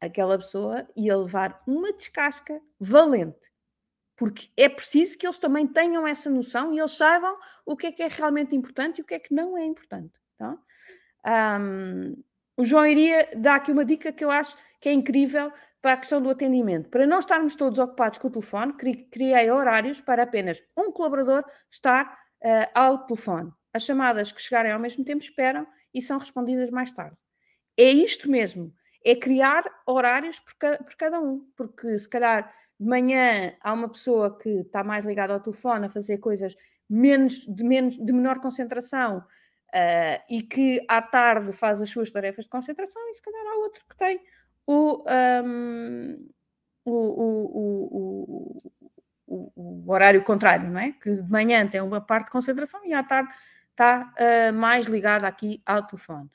aquela 0.00 0.36
pessoa 0.36 0.88
ia 0.96 1.16
levar 1.16 1.62
uma 1.66 1.92
descasca 1.92 2.60
valente. 2.80 3.51
Porque 4.16 4.50
é 4.56 4.68
preciso 4.68 5.18
que 5.18 5.26
eles 5.26 5.38
também 5.38 5.66
tenham 5.66 6.06
essa 6.06 6.30
noção 6.30 6.72
e 6.72 6.78
eles 6.78 6.92
saibam 6.92 7.36
o 7.64 7.76
que 7.76 7.86
é 7.86 7.92
que 7.92 8.02
é 8.02 8.08
realmente 8.08 8.54
importante 8.54 8.98
e 8.98 9.02
o 9.02 9.04
que 9.04 9.14
é 9.14 9.18
que 9.18 9.34
não 9.34 9.56
é 9.56 9.64
importante. 9.64 10.12
Tá? 10.38 10.56
Um, 11.60 12.22
o 12.56 12.64
João 12.64 12.86
iria 12.86 13.28
dar 13.36 13.56
aqui 13.56 13.72
uma 13.72 13.84
dica 13.84 14.12
que 14.12 14.24
eu 14.24 14.30
acho 14.30 14.54
que 14.80 14.88
é 14.88 14.92
incrível 14.92 15.52
para 15.80 15.94
a 15.94 15.96
questão 15.96 16.20
do 16.20 16.30
atendimento. 16.30 16.88
Para 16.88 17.06
não 17.06 17.18
estarmos 17.18 17.56
todos 17.56 17.78
ocupados 17.78 18.18
com 18.18 18.28
o 18.28 18.30
telefone, 18.30 18.74
criei 18.74 19.50
horários 19.50 20.00
para 20.00 20.22
apenas 20.22 20.62
um 20.76 20.92
colaborador 20.92 21.44
estar 21.70 22.06
uh, 22.42 22.70
ao 22.74 23.06
telefone. 23.06 23.50
As 23.72 23.84
chamadas 23.84 24.30
que 24.30 24.40
chegarem 24.40 24.70
ao 24.70 24.78
mesmo 24.78 25.04
tempo 25.04 25.22
esperam 25.22 25.66
e 25.94 26.02
são 26.02 26.18
respondidas 26.18 26.70
mais 26.70 26.92
tarde. 26.92 27.16
É 27.76 27.90
isto 27.90 28.30
mesmo, 28.30 28.72
é 29.04 29.14
criar 29.16 29.64
horários 29.86 30.38
por, 30.38 30.54
por 30.78 30.94
cada 30.94 31.20
um, 31.20 31.50
porque 31.56 31.98
se 31.98 32.08
calhar 32.08 32.54
de 32.78 32.86
manhã 32.86 33.54
há 33.60 33.72
uma 33.72 33.88
pessoa 33.88 34.36
que 34.38 34.48
está 34.48 34.82
mais 34.82 35.04
ligada 35.04 35.32
ao 35.32 35.40
telefone 35.40 35.86
a 35.86 35.90
fazer 35.90 36.18
coisas 36.18 36.56
menos, 36.88 37.46
de, 37.46 37.64
menos, 37.64 37.96
de 37.96 38.12
menor 38.12 38.40
concentração 38.40 39.18
uh, 39.18 40.22
e 40.28 40.42
que 40.42 40.84
à 40.88 41.00
tarde 41.00 41.52
faz 41.52 41.80
as 41.80 41.88
suas 41.88 42.10
tarefas 42.10 42.44
de 42.44 42.50
concentração, 42.50 43.02
e 43.10 43.14
se 43.14 43.22
calhar 43.22 43.46
há 43.46 43.56
outro 43.56 43.84
que 43.88 43.96
tem 43.96 44.20
o, 44.66 45.04
um, 45.44 46.28
o, 46.84 46.92
o, 46.92 48.62
o, 49.26 49.52
o, 49.56 49.90
horário 49.90 50.22
contrário, 50.22 50.70
não 50.70 50.80
é? 50.80 50.92
Que 50.92 51.16
de 51.16 51.30
manhã 51.30 51.66
tem 51.66 51.80
uma 51.80 52.00
parte 52.00 52.26
de 52.26 52.32
concentração 52.32 52.84
e 52.84 52.92
à 52.92 53.02
tarde 53.02 53.32
está 53.70 54.12
uh, 54.18 54.52
mais 54.52 54.86
ligada 54.86 55.26
aqui 55.26 55.62
ao 55.64 55.86
telefone. 55.86 56.28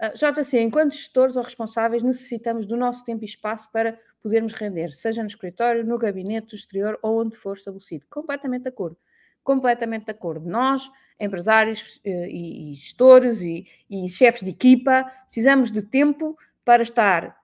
Uh, 0.00 0.14
JC, 0.14 0.60
enquanto 0.60 0.94
gestores 0.94 1.36
ou 1.36 1.42
responsáveis, 1.42 2.02
necessitamos 2.02 2.66
do 2.66 2.76
nosso 2.76 3.04
tempo 3.04 3.22
e 3.22 3.26
espaço 3.26 3.70
para 3.70 3.98
podermos 4.22 4.52
render, 4.54 4.92
seja 4.92 5.22
no 5.22 5.28
escritório, 5.28 5.84
no 5.84 5.98
gabinete, 5.98 6.48
do 6.48 6.54
exterior 6.54 6.98
ou 7.02 7.20
onde 7.20 7.36
for 7.36 7.56
estabelecido. 7.56 8.06
Completamente 8.08 8.62
de 8.62 8.68
acordo. 8.68 8.96
Completamente 9.42 10.06
de 10.06 10.12
acordo. 10.12 10.48
Nós, 10.48 10.90
empresários 11.18 11.96
uh, 11.96 12.26
e, 12.26 12.74
gestores 12.76 13.42
e, 13.42 13.66
e 13.90 14.08
chefes 14.08 14.42
de 14.42 14.50
equipa, 14.50 15.04
precisamos 15.26 15.72
de 15.72 15.82
tempo 15.82 16.36
para 16.64 16.82
estar 16.82 17.36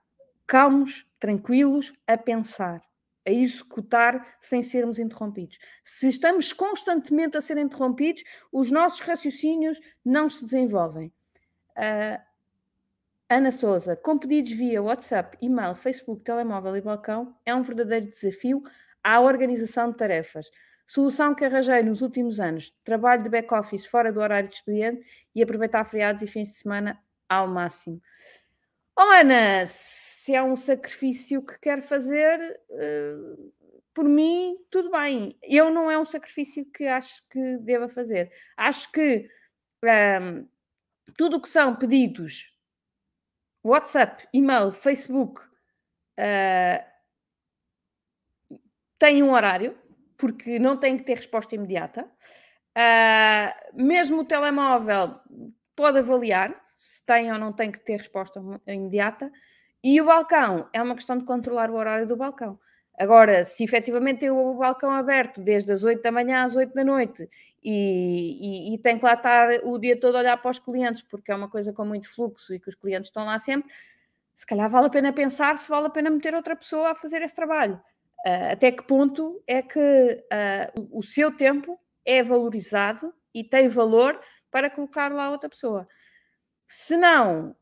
calmos, 0.46 1.06
tranquilos, 1.18 1.92
a 2.06 2.16
pensar 2.16 2.82
a 3.26 3.30
executar 3.30 4.38
sem 4.40 4.62
sermos 4.62 4.98
interrompidos. 4.98 5.58
Se 5.84 6.08
estamos 6.08 6.50
constantemente 6.50 7.36
a 7.36 7.42
ser 7.42 7.58
interrompidos, 7.58 8.24
os 8.50 8.70
nossos 8.70 9.00
raciocínios 9.00 9.78
não 10.02 10.30
se 10.30 10.44
desenvolvem. 10.44 11.12
Uh, 11.76 12.27
Ana 13.30 13.52
Souza, 13.52 13.94
com 13.94 14.16
pedidos 14.16 14.52
via 14.52 14.82
WhatsApp, 14.82 15.36
e-mail, 15.42 15.74
Facebook, 15.74 16.24
telemóvel 16.24 16.74
e 16.76 16.80
balcão, 16.80 17.36
é 17.44 17.54
um 17.54 17.62
verdadeiro 17.62 18.06
desafio 18.06 18.62
à 19.04 19.20
organização 19.20 19.90
de 19.90 19.98
tarefas. 19.98 20.50
Solução 20.86 21.34
que 21.34 21.44
arranjei 21.44 21.82
nos 21.82 22.00
últimos 22.00 22.40
anos: 22.40 22.74
trabalho 22.82 23.22
de 23.22 23.28
back-office 23.28 23.84
fora 23.84 24.10
do 24.10 24.20
horário 24.20 24.48
de 24.48 24.54
expediente 24.54 25.06
e 25.34 25.42
aproveitar 25.42 25.84
feriados 25.84 26.22
e 26.22 26.26
fins 26.26 26.48
de 26.48 26.54
semana 26.54 26.98
ao 27.28 27.46
máximo. 27.46 28.00
Oh, 28.98 29.02
Ana, 29.02 29.66
se 29.66 30.34
é 30.34 30.42
um 30.42 30.56
sacrifício 30.56 31.44
que 31.44 31.58
quer 31.58 31.82
fazer, 31.82 32.58
uh, 32.70 33.52
por 33.92 34.04
mim, 34.04 34.56
tudo 34.70 34.90
bem. 34.90 35.38
Eu 35.42 35.70
não 35.70 35.90
é 35.90 35.98
um 35.98 36.04
sacrifício 36.04 36.64
que 36.64 36.86
acho 36.86 37.22
que 37.28 37.58
deva 37.58 37.90
fazer. 37.90 38.32
Acho 38.56 38.90
que 38.90 39.28
um, 39.84 39.88
ehm, 39.88 40.48
tudo 41.14 41.36
o 41.36 41.40
que 41.42 41.48
são 41.48 41.76
pedidos 41.76 42.57
WhatsApp, 43.68 44.26
e-mail, 44.32 44.72
Facebook, 44.72 45.40
uh, 45.40 46.84
tem 48.98 49.22
um 49.22 49.32
horário, 49.32 49.76
porque 50.16 50.58
não 50.58 50.76
tem 50.76 50.96
que 50.96 51.04
ter 51.04 51.14
resposta 51.14 51.54
imediata. 51.54 52.04
Uh, 52.76 53.82
mesmo 53.82 54.20
o 54.20 54.24
telemóvel 54.24 55.20
pode 55.74 55.98
avaliar 55.98 56.60
se 56.76 57.04
tem 57.04 57.32
ou 57.32 57.38
não 57.38 57.52
tem 57.52 57.72
que 57.72 57.80
ter 57.80 57.96
resposta 57.96 58.40
imediata. 58.66 59.30
E 59.82 60.00
o 60.00 60.06
balcão 60.06 60.68
é 60.72 60.82
uma 60.82 60.94
questão 60.94 61.18
de 61.18 61.24
controlar 61.24 61.70
o 61.70 61.74
horário 61.74 62.06
do 62.06 62.16
balcão. 62.16 62.58
Agora, 62.98 63.44
se 63.44 63.62
efetivamente 63.62 64.20
tem 64.20 64.30
o 64.30 64.54
balcão 64.54 64.90
aberto 64.90 65.40
desde 65.40 65.70
as 65.70 65.84
8 65.84 66.02
da 66.02 66.10
manhã 66.10 66.42
às 66.42 66.56
8 66.56 66.74
da 66.74 66.82
noite 66.82 67.28
e, 67.62 68.70
e, 68.70 68.74
e, 68.74 68.78
tem 68.78 68.98
que 68.98 69.04
lá 69.04 69.14
estar 69.14 69.48
o 69.62 69.78
dia 69.78 69.98
todo 69.98 70.16
a 70.16 70.18
olhar 70.18 70.36
para 70.36 70.50
os 70.50 70.58
clientes, 70.58 71.02
porque 71.02 71.30
é 71.30 71.34
uma 71.34 71.48
coisa 71.48 71.72
com 71.72 71.84
muito 71.84 72.12
fluxo 72.12 72.52
e 72.52 72.58
que 72.58 72.68
os 72.68 72.74
clientes 72.74 73.08
estão 73.08 73.24
lá 73.24 73.38
sempre, 73.38 73.70
se 74.34 74.44
calhar 74.44 74.68
vale 74.68 74.86
a 74.86 74.90
pena 74.90 75.12
pensar 75.12 75.58
se 75.58 75.68
vale 75.68 75.86
a 75.86 75.90
pena 75.90 76.10
meter 76.10 76.34
outra 76.34 76.56
pessoa 76.56 76.90
a 76.90 76.94
fazer 76.94 77.22
esse 77.22 77.34
trabalho. 77.34 77.80
Uh, 78.26 78.52
até 78.52 78.72
que 78.72 78.82
ponto 78.82 79.40
é 79.46 79.62
que 79.62 79.78
uh, 79.78 80.80
o, 80.90 80.98
o 80.98 81.02
seu 81.02 81.30
tempo 81.36 81.78
é 82.04 82.20
valorizado 82.20 83.14
e 83.32 83.44
tem 83.44 83.68
valor 83.68 84.20
para 84.50 84.68
colocar 84.68 85.12
lá 85.12 85.30
outra 85.30 85.48
pessoa. 85.48 85.86
Se 86.70 86.98
não, 86.98 87.52
uh, 87.52 87.56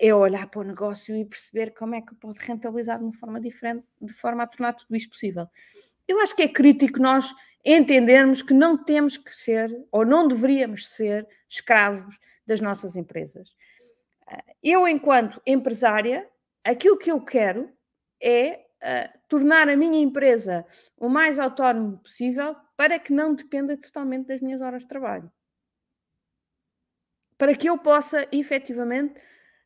é 0.00 0.14
olhar 0.14 0.46
para 0.46 0.62
o 0.62 0.64
negócio 0.64 1.14
e 1.14 1.22
perceber 1.22 1.72
como 1.74 1.94
é 1.94 2.00
que 2.00 2.14
pode 2.14 2.38
rentabilizar 2.40 2.98
de 2.98 3.04
uma 3.04 3.12
forma 3.12 3.38
diferente, 3.38 3.84
de 4.00 4.12
forma 4.14 4.42
a 4.42 4.46
tornar 4.46 4.72
tudo 4.72 4.96
isto 4.96 5.10
possível. 5.10 5.46
Eu 6.08 6.18
acho 6.18 6.34
que 6.34 6.42
é 6.42 6.48
crítico 6.48 6.98
nós 6.98 7.30
entendermos 7.62 8.40
que 8.40 8.54
não 8.54 8.82
temos 8.82 9.18
que 9.18 9.36
ser, 9.36 9.70
ou 9.92 10.06
não 10.06 10.26
deveríamos 10.26 10.88
ser, 10.88 11.28
escravos 11.46 12.18
das 12.46 12.58
nossas 12.58 12.96
empresas. 12.96 13.50
Uh, 14.26 14.54
eu, 14.62 14.88
enquanto 14.88 15.42
empresária, 15.46 16.26
aquilo 16.64 16.96
que 16.96 17.12
eu 17.12 17.20
quero 17.20 17.70
é 18.18 18.64
uh, 18.82 19.18
tornar 19.28 19.68
a 19.68 19.76
minha 19.76 20.00
empresa 20.00 20.64
o 20.96 21.06
mais 21.06 21.38
autónomo 21.38 21.98
possível 21.98 22.56
para 22.78 22.98
que 22.98 23.12
não 23.12 23.34
dependa 23.34 23.76
totalmente 23.76 24.28
das 24.28 24.40
minhas 24.40 24.62
horas 24.62 24.84
de 24.84 24.88
trabalho 24.88 25.30
para 27.42 27.56
que 27.56 27.68
eu 27.68 27.76
possa 27.76 28.24
efetivamente 28.30 29.20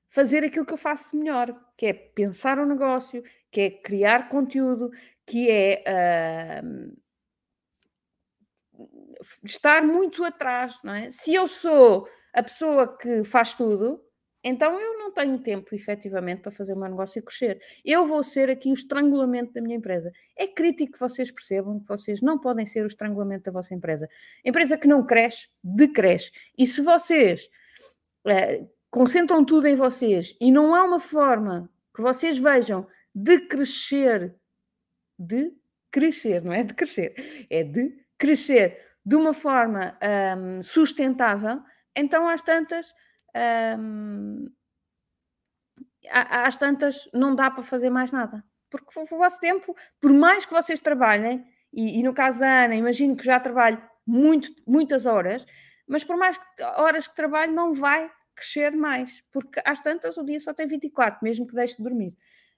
fazer 0.09 0.43
aquilo 0.43 0.65
que 0.65 0.73
eu 0.73 0.79
faço 0.79 1.15
melhor, 1.15 1.55
que 1.77 1.85
é 1.85 1.93
pensar 1.93 2.59
o 2.59 2.63
um 2.63 2.67
negócio, 2.67 3.23
que 3.51 3.61
é 3.61 3.71
criar 3.71 4.31
conteúdo, 4.31 4.91
que 5.27 5.51
é 5.51 5.85
uh, 6.65 6.97
estar 9.45 9.83
muito 9.83 10.25
atrás, 10.25 10.79
não 10.83 10.95
é? 10.95 11.11
Se 11.11 11.35
eu 11.35 11.47
sou 11.47 12.09
a 12.33 12.43
pessoa 12.43 12.97
que 12.97 13.23
faz 13.25 13.53
tudo, 13.53 14.03
então 14.43 14.81
eu 14.81 14.99
não 14.99 15.13
tenho 15.13 15.39
tempo, 15.39 15.75
efetivamente, 15.75 16.41
para 16.41 16.53
fazer 16.53 16.73
o 16.73 16.79
meu 16.79 16.89
negócio 16.89 17.23
crescer. 17.23 17.61
Eu 17.85 18.07
vou 18.07 18.23
ser 18.23 18.49
aqui 18.49 18.71
o 18.71 18.75
estrangulamento 18.75 19.53
da 19.53 19.61
minha 19.61 19.77
empresa. 19.77 20.11
É 20.35 20.47
crítico 20.47 20.93
que 20.93 21.01
vocês 21.01 21.31
percebam 21.31 21.79
que 21.79 21.89
vocês 21.89 22.23
não 22.23 22.39
podem 22.39 22.65
ser 22.65 22.85
o 22.85 22.87
estrangulamento 22.87 23.45
da 23.45 23.53
vossa 23.53 23.75
empresa. 23.75 24.09
empresa 24.43 24.79
que 24.79 24.89
não 24.89 25.05
cresce, 25.05 25.49
decresce. 25.63 26.31
E 26.57 26.67
se 26.67 26.81
vocês 26.81 27.51
é, 28.27 28.67
concentram 28.91 29.45
tudo 29.45 29.67
em 29.67 29.75
vocês 29.75 30.37
e 30.41 30.51
não 30.51 30.75
há 30.75 30.85
uma 30.85 31.01
forma 31.01 31.71
que 31.95 32.03
vocês 32.03 32.39
vejam 32.39 32.87
de 33.15 33.41
crescer, 33.41 34.35
de 35.19 35.53
crescer, 35.91 36.43
não 36.43 36.53
é 36.53 36.63
de 36.63 36.75
crescer, 36.75 37.47
é 37.49 37.63
de 37.63 38.05
crescer 38.19 38.87
de 39.05 39.15
uma 39.15 39.33
forma 39.33 39.97
um, 40.37 40.63
sustentável, 40.63 41.63
então 41.95 42.29
às 42.29 42.43
tantas. 42.43 42.93
Um, 43.79 44.47
às 46.11 46.57
tantas 46.57 47.09
não 47.13 47.35
dá 47.35 47.51
para 47.51 47.65
fazer 47.65 47.91
mais 47.91 48.13
nada. 48.13 48.45
Porque 48.71 48.87
o 48.99 49.19
vosso 49.19 49.41
tempo, 49.41 49.75
por 50.01 50.13
mais 50.13 50.45
que 50.45 50.53
vocês 50.53 50.81
trabalhem, 50.81 51.45
e, 51.73 51.99
e 51.99 52.03
no 52.03 52.15
caso 52.15 52.39
da 52.39 52.65
Ana, 52.65 52.75
imagino 52.75 53.17
que 53.17 53.25
já 53.25 53.41
trabalhe 53.41 53.79
muito, 54.07 54.51
muitas 54.67 55.05
horas, 55.07 55.45
mas 55.87 56.05
por 56.05 56.17
mais 56.17 56.39
horas 56.77 57.07
que 57.07 57.15
trabalhe, 57.15 57.53
não 57.53 57.73
vai 57.73 58.11
crescer 58.37 58.71
mais, 58.73 59.25
porque 59.33 59.61
às 59.65 59.81
tantas 59.81 60.17
o 60.19 60.25
dia 60.25 60.39
só 60.39 60.53
tem 60.53 60.67
24, 60.67 61.19
mesmo 61.23 61.47
que 61.47 61.55
deixe 61.55 61.77
de 61.77 61.83
dormir. 61.83 62.15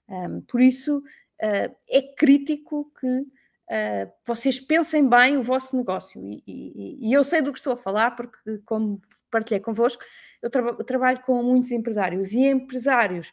Um, 0.07 0.41
por 0.41 0.59
isso 0.59 0.97
uh, 0.97 1.75
é 1.89 2.01
crítico 2.15 2.91
que 2.99 3.07
uh, 3.07 4.11
vocês 4.25 4.59
pensem 4.59 5.07
bem 5.07 5.37
o 5.37 5.43
vosso 5.43 5.75
negócio. 5.77 6.21
E, 6.25 6.43
e, 6.45 7.09
e, 7.09 7.13
eu 7.13 7.23
sei 7.23 7.41
do 7.41 7.51
que 7.53 7.59
estou 7.59 7.73
a 7.73 7.77
falar, 7.77 8.11
porque, 8.11 8.57
como 8.65 9.01
partilhei 9.31 9.61
convosco, 9.61 10.03
eu, 10.41 10.49
tra 10.49 10.61
eu 10.61 10.83
trabalho 10.83 11.21
com 11.21 11.41
muitos 11.41 11.71
empresários 11.71 12.33
e 12.33 12.45
empresários 12.45 13.31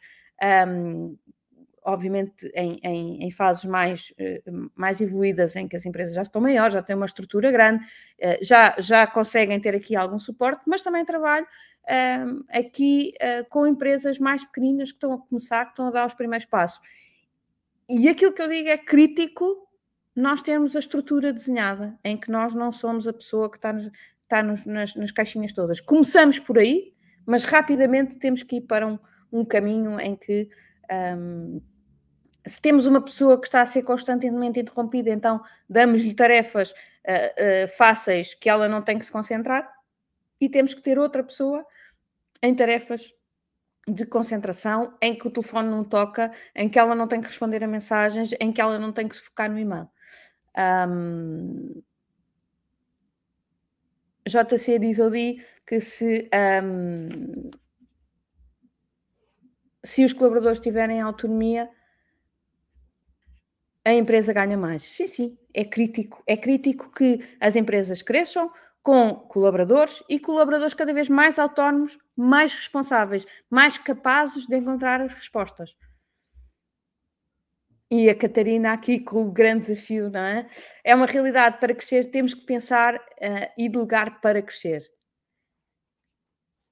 um, 0.67 1.17
obviamente 1.83 2.51
em, 2.53 2.79
em, 2.83 3.23
em 3.23 3.31
fases 3.31 3.63
mais, 3.63 4.13
mais 4.75 4.99
evoluídas, 4.99 5.55
em 5.55 5.69
que 5.69 5.75
as 5.77 5.85
empresas 5.85 6.13
já 6.13 6.21
estão 6.21 6.41
maiores, 6.41 6.73
já 6.73 6.83
têm 6.83 6.97
uma 6.97 7.05
estrutura 7.05 7.49
grande, 7.49 7.83
já, 8.41 8.75
já 8.77 9.07
conseguem 9.07 9.57
ter 9.57 9.73
aqui 9.73 9.95
algum 9.95 10.19
suporte, 10.19 10.61
mas 10.67 10.81
também 10.81 11.05
trabalho 11.05 11.47
aqui 12.49 13.13
com 13.49 13.65
empresas 13.65 14.19
mais 14.19 14.43
pequeninas 14.43 14.91
que 14.91 14.97
estão 14.97 15.13
a 15.13 15.17
começar, 15.17 15.65
que 15.65 15.71
estão 15.71 15.87
a 15.87 15.91
dar 15.91 16.05
os 16.05 16.13
primeiros 16.13 16.45
passos. 16.45 16.79
E 17.89 18.09
aquilo 18.09 18.33
que 18.33 18.41
eu 18.41 18.49
digo 18.49 18.67
é 18.67 18.77
crítico 18.77 19.67
nós 20.17 20.41
termos 20.41 20.75
a 20.75 20.79
estrutura 20.79 21.31
desenhada, 21.31 21.95
em 22.03 22.17
que 22.17 22.31
nós 22.31 22.55
não 22.55 22.71
somos 22.71 23.07
a 23.07 23.13
pessoa 23.13 23.51
que 23.51 23.57
está, 23.57 23.71
nos, 23.71 23.91
está 24.23 24.41
nos, 24.41 24.65
nas, 24.65 24.95
nas, 24.95 25.11
caixinhas 25.11 25.53
todas. 25.53 25.79
Começamos 25.79 26.39
por 26.39 26.57
aí, 26.57 26.91
mas 27.23 27.43
rapidamente 27.43 28.15
temos 28.15 28.41
que 28.41 28.55
ir 28.55 28.61
para 28.61 28.87
um, 28.87 28.97
um 29.31 29.45
caminho 29.45 29.99
em 29.99 30.15
que 30.15 30.49
um, 30.91 31.61
se 32.43 32.59
temos 32.59 32.87
uma 32.87 32.99
pessoa 32.99 33.39
que 33.39 33.45
está 33.45 33.61
a 33.61 33.65
ser 33.67 33.83
constantemente 33.83 34.59
interrompida, 34.59 35.11
então 35.11 35.39
damos-lhe 35.69 36.15
tarefas 36.15 36.71
uh, 36.71 37.65
uh, 37.65 37.67
fáceis 37.77 38.33
que 38.33 38.49
ela 38.49 38.67
não 38.67 38.81
tem 38.81 38.97
que 38.97 39.05
se 39.05 39.11
concentrar 39.11 39.71
e 40.41 40.49
temos 40.49 40.73
que 40.73 40.81
ter 40.81 40.97
outra 40.97 41.23
pessoa 41.23 41.63
em 42.41 42.55
tarefas 42.55 43.13
de 43.87 44.05
concentração, 44.05 44.97
em 45.01 45.17
que 45.17 45.27
o 45.27 45.31
telefone 45.31 45.69
não 45.69 45.83
toca, 45.83 46.31
em 46.55 46.67
que 46.69 46.77
ela 46.77 46.93
não 46.93 47.07
tem 47.07 47.21
que 47.21 47.27
responder 47.27 47.63
a 47.63 47.67
mensagens, 47.67 48.31
em 48.39 48.51
que 48.51 48.61
ela 48.61 48.77
não 48.77 48.91
tem 48.91 49.07
que 49.07 49.15
se 49.15 49.21
focar 49.21 49.49
no 49.49 49.57
e-mail. 49.57 49.87
Um, 50.57 51.81
JC 54.27 54.77
diz 54.79 54.99
ali 54.99 55.41
que 55.65 55.79
se, 55.79 56.29
um, 56.63 57.49
se 59.83 60.03
os 60.03 60.11
colaboradores 60.11 60.59
tiverem 60.59 60.99
autonomia, 60.99 61.69
a 63.85 63.93
empresa 63.93 64.33
ganha 64.33 64.57
mais. 64.57 64.83
Sim, 64.83 65.07
sim, 65.07 65.37
é 65.53 65.63
crítico. 65.63 66.21
É 66.27 66.35
crítico 66.35 66.91
que 66.91 67.19
as 67.39 67.55
empresas 67.55 68.01
cresçam 68.01 68.51
com 68.87 69.13
colaboradores 69.13 70.01
e 70.07 70.17
colaboradores 70.17 70.73
cada 70.73 70.93
vez 70.93 71.09
mais 71.09 71.37
autónomos, 71.37 71.99
mais 72.15 72.53
responsáveis, 72.53 73.27
mais 73.49 73.77
capazes 73.77 74.47
de 74.47 74.55
encontrar 74.55 75.01
as 75.01 75.13
respostas. 75.13 75.75
E 77.91 78.09
a 78.09 78.15
Catarina 78.15 78.71
aqui 78.71 79.01
com 79.01 79.27
o 79.27 79.31
grande 79.31 79.67
desafio, 79.67 80.09
não 80.09 80.21
é? 80.21 80.49
É 80.85 80.95
uma 80.95 81.05
realidade 81.05 81.57
para 81.59 81.75
crescer, 81.75 82.05
temos 82.11 82.33
que 82.33 82.45
pensar 82.45 82.95
uh, 82.95 83.51
e 83.57 83.67
delegar 83.67 84.21
para 84.21 84.41
crescer. 84.41 84.89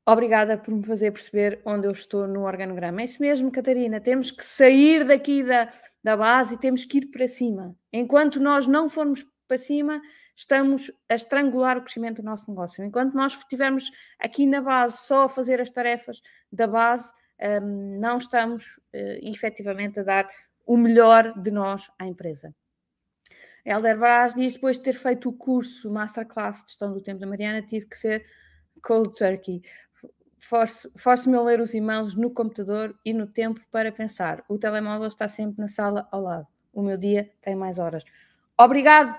Obrigada 0.07 0.57
por 0.57 0.73
me 0.73 0.85
fazer 0.85 1.11
perceber 1.11 1.61
onde 1.65 1.85
eu 1.85 1.91
estou 1.91 2.25
no 2.29 2.45
organograma. 2.45 3.01
É 3.01 3.03
isso 3.03 3.21
mesmo, 3.21 3.51
Catarina. 3.51 3.99
Temos 3.99 4.31
que 4.31 4.45
sair 4.45 5.03
daqui 5.03 5.43
da, 5.43 5.69
da 6.01 6.15
base 6.15 6.55
e 6.55 6.59
temos 6.59 6.85
que 6.85 6.99
ir 6.99 7.07
para 7.07 7.27
cima. 7.27 7.75
Enquanto 7.91 8.39
nós 8.39 8.65
não 8.65 8.87
formos 8.89 9.25
para 9.49 9.57
cima, 9.57 10.01
estamos 10.35 10.91
a 11.09 11.15
estrangular 11.15 11.77
o 11.77 11.81
crescimento 11.81 12.21
do 12.21 12.25
nosso 12.25 12.49
negócio. 12.49 12.83
Enquanto 12.83 13.13
nós 13.13 13.33
estivermos 13.33 13.91
aqui 14.19 14.45
na 14.45 14.61
base 14.61 14.97
só 14.97 15.23
a 15.23 15.29
fazer 15.29 15.61
as 15.61 15.69
tarefas 15.69 16.21
da 16.51 16.67
base, 16.67 17.13
um, 17.61 17.99
não 17.99 18.17
estamos 18.17 18.77
uh, 18.93 19.19
efetivamente 19.21 19.99
a 19.99 20.03
dar 20.03 20.29
o 20.65 20.77
melhor 20.77 21.39
de 21.39 21.51
nós 21.51 21.89
à 21.99 22.05
empresa. 22.05 22.53
Helder 23.65 23.97
Braz 23.97 24.35
diz: 24.35 24.53
depois 24.53 24.77
de 24.77 24.83
ter 24.83 24.93
feito 24.93 25.29
o 25.29 25.33
curso 25.33 25.89
Masterclass 25.89 26.63
de 26.63 26.69
Gestão 26.69 26.93
do 26.93 27.01
Tempo 27.01 27.19
da 27.19 27.27
Mariana, 27.27 27.61
tive 27.61 27.87
que 27.87 27.97
ser 27.97 28.25
cold 28.81 29.13
turkey. 29.15 29.61
Force-me 30.39 31.35
a 31.35 31.41
ler 31.41 31.59
os 31.59 31.73
e-mails 31.73 32.13
no 32.13 32.29
computador 32.29 32.95
e 33.03 33.11
no 33.11 33.25
tempo 33.25 33.59
para 33.71 33.91
pensar. 33.91 34.43
O 34.47 34.59
telemóvel 34.59 35.07
está 35.07 35.27
sempre 35.27 35.59
na 35.59 35.67
sala 35.67 36.07
ao 36.11 36.21
lado. 36.21 36.47
O 36.71 36.83
meu 36.83 36.97
dia 36.97 37.31
tem 37.41 37.55
mais 37.55 37.79
horas. 37.79 38.03
Obrigado, 38.55 39.17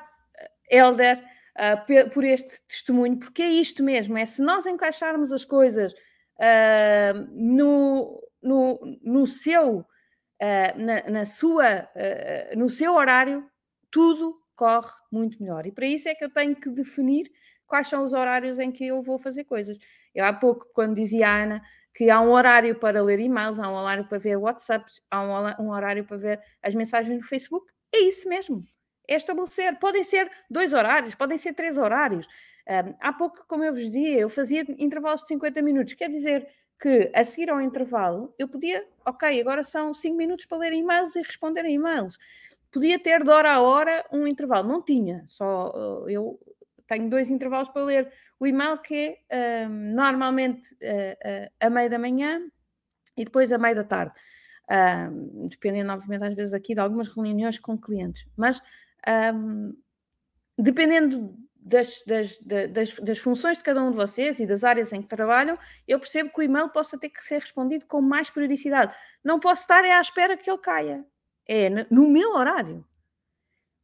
Helder, 0.71 1.23
uh, 1.57 2.11
por 2.11 2.25
este 2.25 2.61
testemunho, 2.67 3.19
porque 3.19 3.43
é 3.43 3.49
isto 3.49 3.83
mesmo: 3.83 4.17
é 4.17 4.25
se 4.25 4.43
nós 4.43 4.67
encaixarmos 4.67 5.33
as 5.33 5.45
coisas 5.45 5.93
uh, 5.93 7.29
no, 7.33 8.23
no, 8.43 8.99
no 9.03 9.27
seu 9.27 9.79
uh, 9.79 9.87
na, 10.77 11.03
na, 11.11 11.27
sua, 11.27 11.89
no 12.57 12.69
seu 12.69 12.95
horário, 12.95 13.49
tudo 13.91 14.37
corre 14.55 14.93
muito 15.13 15.41
melhor. 15.43 15.67
E 15.67 15.73
para 15.73 15.87
isso 15.87 16.09
é 16.09 16.15
que 16.15 16.25
eu 16.25 16.31
tenho 16.31 16.57
que 16.57 16.71
definir 16.71 17.31
quais 17.67 17.89
são 17.89 18.05
os 18.05 18.13
horários 18.13 18.59
em 18.59 18.71
que 18.71 18.87
eu 18.87 19.03
vou 19.03 19.19
fazer 19.19 19.45
coisas. 19.45 19.77
Eu 20.15 20.25
há 20.25 20.33
pouco, 20.33 20.67
quando 20.73 20.95
dizia 20.95 21.29
a 21.29 21.43
Ana 21.43 21.63
que 21.95 22.11
há 22.11 22.21
um 22.21 22.31
horário 22.31 22.79
para 22.79 23.03
ler 23.03 23.19
e-mails, 23.21 23.59
há 23.59 23.69
um 23.69 23.75
horário 23.75 24.07
para 24.07 24.19
ver 24.19 24.37
WhatsApp, 24.37 24.85
há 25.11 25.59
um 25.59 25.71
horário 25.71 26.05
para 26.05 26.17
ver 26.19 26.41
as 26.63 26.75
mensagens 26.75 27.17
no 27.17 27.23
Facebook, 27.23 27.67
é 27.95 28.01
isso 28.01 28.29
mesmo. 28.29 28.63
É 29.09 29.17
estabelecer. 29.17 29.79
Podem 29.79 30.05
ser 30.05 30.31
dois 30.51 30.73
horários, 30.73 31.15
podem 31.15 31.39
ser 31.39 31.53
três 31.55 31.79
horários. 31.79 32.27
Um, 32.69 32.95
há 33.01 33.13
pouco, 33.13 33.45
como 33.47 33.63
eu 33.63 33.73
vos 33.73 33.83
dizia, 33.83 34.19
eu 34.19 34.29
fazia 34.29 34.65
intervalos 34.79 35.23
de 35.23 35.29
50 35.29 35.63
minutos. 35.63 35.95
Quer 35.95 36.09
dizer, 36.09 36.49
que 36.79 37.11
a 37.15 37.25
seguir 37.25 37.51
ao 37.51 37.61
intervalo 37.61 38.35
eu 38.39 38.49
podia, 38.49 38.87
ok, 39.05 39.41
agora 39.41 39.63
são 39.65 39.95
5 39.95 40.17
minutos 40.17 40.47
para 40.47 40.59
ler 40.59 40.73
e-mails 40.73 41.17
e 41.17 41.23
responder 41.23 41.61
a 41.61 41.71
e-mails. 41.71 42.19
Podia 42.71 42.99
ter 42.99 43.25
de 43.25 43.31
hora 43.31 43.53
a 43.53 43.61
hora 43.61 44.05
um 44.13 44.27
intervalo, 44.27 44.69
não 44.69 44.83
tinha, 44.83 45.25
só 45.27 45.71
uh, 45.71 46.11
eu 46.11 46.39
tenho 46.87 47.09
dois 47.09 47.31
intervalos 47.31 47.69
para 47.69 47.85
ler 47.85 48.13
o 48.39 48.47
e-mail 48.47 48.79
que 48.79 49.19
é 49.31 49.67
um, 49.67 49.95
normalmente 49.95 50.75
uh, 50.75 51.47
uh, 51.47 51.51
a 51.59 51.71
meio 51.71 51.89
da 51.89 51.99
manhã 51.99 52.47
e 53.17 53.25
depois 53.25 53.51
a 53.53 53.59
meio 53.59 53.75
da 53.75 53.85
tarde. 53.85 54.13
Dependendo, 55.49 55.93
obviamente, 55.93 56.25
às 56.25 56.35
vezes 56.35 56.53
aqui 56.53 56.75
de 56.75 56.81
algumas 56.81 57.09
reuniões 57.09 57.57
com 57.57 57.79
clientes, 57.79 58.27
mas 58.37 58.61
um, 59.35 59.77
dependendo 60.59 61.37
das, 61.67 62.03
das, 62.07 62.39
das, 62.39 62.99
das, 63.01 63.19
funções 63.19 63.59
de 63.59 63.65
cada 63.65 63.83
um 63.83 63.91
de 63.91 63.97
vocês 63.97 64.39
e 64.39 64.47
das 64.47 64.63
áreas 64.63 64.93
em 64.93 65.03
que 65.03 65.09
trabalham, 65.09 65.59
eu 65.87 65.99
percebo 65.99 66.31
que 66.31 66.41
o 66.41 66.43
e-mail 66.43 66.69
possa 66.69 66.97
ter 66.97 67.09
que 67.09 67.23
ser 67.25 67.41
respondido 67.41 67.87
com 67.87 68.01
mais 68.01 68.31
periodicidade. 68.31 68.95
Não 69.25 69.41
posso 69.41 69.63
estar 69.63 69.85
é 69.85 69.93
à 69.93 70.01
espera 70.01 70.37
que 70.37 70.49
ele 70.49 70.59
caia. 70.59 71.05
É 71.49 71.69
no 71.91 72.09
meu 72.09 72.35
horário. 72.35 72.85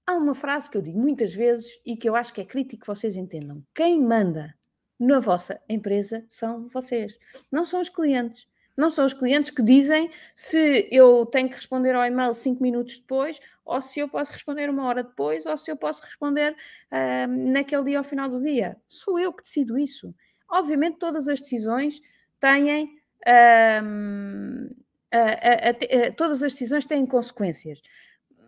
Há 0.07 0.15
uma 0.15 0.35
frase 0.35 0.71
que 0.71 0.77
eu 0.77 0.83
digo 0.83 0.99
muitas 0.99 1.35
vezes 1.35 1.81
e 1.85 1.97
que 1.97 2.09
eu 2.09 2.17
acho 2.17 2.33
que 2.33 2.41
é 2.41 2.45
crítico 2.45 2.83
que 2.83 2.87
vocês 2.87 3.17
entendam. 3.17 3.65
Quem 3.75 4.01
manda 4.01 4.55
na 4.99 5.19
vossa 5.19 5.61
empresa 5.69 6.25
são 6.31 6.69
vocês, 6.69 7.19
não 7.51 7.65
são 7.65 7.81
os 7.81 7.89
clientes. 7.89 8.47
Não 8.77 8.89
são 8.89 9.05
os 9.05 9.13
clientes 9.13 9.51
que 9.51 9.63
dizem 9.63 10.11
se 10.35 10.89
eu 10.91 11.27
tenho 11.27 11.49
que 11.49 11.57
responder 11.57 11.95
ao 11.95 12.05
e-mail 12.05 12.33
cinco 12.33 12.63
minutos 12.63 12.99
depois, 12.99 13.39
ou 13.65 13.81
se 13.81 14.01
eu 14.01 14.09
posso 14.09 14.33
responder 14.33 14.71
uma 14.71 14.87
hora 14.87 15.03
depois, 15.03 15.45
ou 15.45 15.57
se 15.57 15.71
eu 15.71 15.77
posso 15.77 16.03
responder 16.03 16.53
uh, 16.53 17.27
naquele 17.29 17.85
dia 17.85 17.99
ao 17.99 18.05
final 18.05 18.29
do 18.31 18.41
dia. 18.41 18.77
Sou 18.89 19.19
eu 19.19 19.33
que 19.33 19.43
decido 19.43 19.79
isso. 19.79 20.15
Obviamente, 20.51 20.99
todas 20.99 21.29
as 21.29 21.41
decisões 21.41 22.01
têm. 22.41 22.99
Uh, 23.27 24.75
uh, 25.15 26.15
todas 26.17 26.43
as 26.43 26.53
decisões 26.53 26.87
têm 26.87 27.07
consequências, 27.07 27.81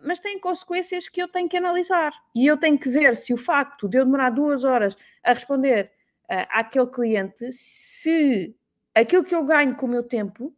mas 0.03 0.19
têm 0.19 0.39
consequências 0.39 1.07
que 1.07 1.21
eu 1.21 1.27
tenho 1.27 1.47
que 1.47 1.55
analisar 1.55 2.11
e 2.35 2.45
eu 2.47 2.57
tenho 2.57 2.77
que 2.77 2.89
ver 2.89 3.15
se 3.15 3.31
o 3.31 3.37
facto 3.37 3.87
de 3.87 3.99
eu 3.99 4.05
demorar 4.05 4.31
duas 4.31 4.63
horas 4.63 4.97
a 5.23 5.33
responder 5.33 5.91
àquele 6.27 6.87
cliente, 6.87 7.51
se 7.51 8.55
aquilo 8.95 9.23
que 9.23 9.35
eu 9.35 9.43
ganho 9.43 9.75
com 9.75 9.85
o 9.85 9.89
meu 9.89 10.03
tempo 10.03 10.55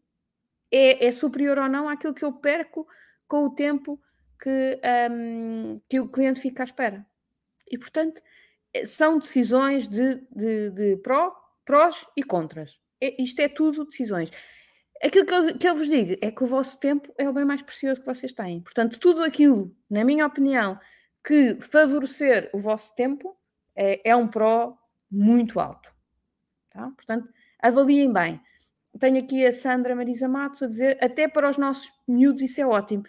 é, 0.71 1.07
é 1.07 1.11
superior 1.11 1.57
ou 1.57 1.67
não 1.67 1.89
àquilo 1.89 2.13
que 2.13 2.23
eu 2.23 2.31
perco 2.31 2.87
com 3.27 3.45
o 3.45 3.49
tempo 3.49 3.99
que, 4.39 4.79
um, 5.11 5.81
que 5.89 5.99
o 5.99 6.07
cliente 6.07 6.39
fica 6.39 6.63
à 6.63 6.65
espera. 6.65 7.05
E, 7.69 7.77
portanto, 7.77 8.21
eh, 8.73 8.85
são 8.85 9.17
decisões 9.17 9.87
de, 9.87 10.21
de, 10.31 10.69
de 10.69 10.97
pró, 10.97 11.35
prós 11.65 12.05
e 12.15 12.23
contras. 12.23 12.79
É, 13.01 13.21
isto 13.21 13.39
é 13.39 13.49
tudo 13.49 13.85
decisões. 13.85 14.31
Aquilo 15.03 15.25
que 15.25 15.33
eu, 15.33 15.57
que 15.57 15.69
eu, 15.69 15.75
vos 15.75 15.87
digo 15.87 16.17
é 16.21 16.31
que 16.31 16.43
o 16.43 16.47
vosso 16.47 16.79
tempo 16.79 17.13
é 17.17 17.27
o 17.27 17.33
bem 17.33 17.45
mais 17.45 17.61
precioso 17.61 17.99
que 17.99 18.07
vocês 18.07 18.33
têm. 18.33 18.61
Portanto, 18.61 18.99
tudo 18.99 19.23
aquilo, 19.23 19.75
na 19.89 20.03
minha 20.03 20.25
opinião, 20.25 20.79
que 21.25 21.59
favorecer 21.61 22.49
o 22.53 22.59
vosso 22.59 22.95
tempo 22.95 23.37
é, 23.75 24.09
é 24.09 24.15
um 24.15 24.27
pró 24.27 24.77
muito 25.11 25.59
alto. 25.59 25.96
Tá? 26.77 26.91
Portanto, 26.91 27.27
avaliem 27.59 28.13
bem. 28.13 28.39
Tenho 28.99 29.17
aqui 29.17 29.45
a 29.45 29.51
Sandra 29.51 29.95
Marisa 29.95 30.27
Matos 30.27 30.61
a 30.61 30.67
dizer, 30.67 30.97
até 31.01 31.27
para 31.27 31.49
os 31.49 31.57
nossos 31.57 31.91
miúdos 32.07 32.43
isso 32.43 32.61
é 32.61 32.67
ótimo. 32.67 33.03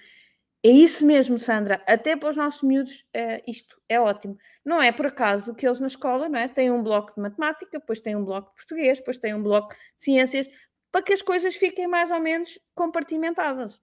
É 0.65 0.71
isso 0.71 1.05
mesmo, 1.05 1.39
Sandra. 1.39 1.83
Até 1.87 2.17
para 2.17 2.31
os 2.31 2.37
nossos 2.37 2.63
miúdos 2.63 3.07
é, 3.13 3.43
isto 3.47 3.79
é 3.87 4.01
ótimo. 4.01 4.39
Não 4.65 4.83
é 4.83 4.91
por 4.91 5.07
acaso 5.07 5.55
que 5.55 5.67
eles 5.67 5.79
na 5.79 5.87
escola 5.87 6.31
não 6.31 6.39
é, 6.39 6.49
têm 6.49 6.71
um 6.71 6.83
bloco 6.83 7.15
de 7.15 7.21
matemática, 7.21 7.79
depois 7.79 8.01
têm 8.01 8.17
um 8.17 8.25
bloco 8.25 8.49
de 8.49 8.55
português, 8.57 8.99
depois 8.99 9.19
têm 9.19 9.35
um 9.35 9.43
bloco 9.43 9.69
de 9.69 10.05
ciências, 10.05 10.49
para 10.91 11.03
que 11.03 11.13
as 11.13 11.21
coisas 11.21 11.55
fiquem 11.55 11.87
mais 11.87 12.11
ou 12.11 12.21
menos 12.21 12.59
compartimentadas. 12.75 13.77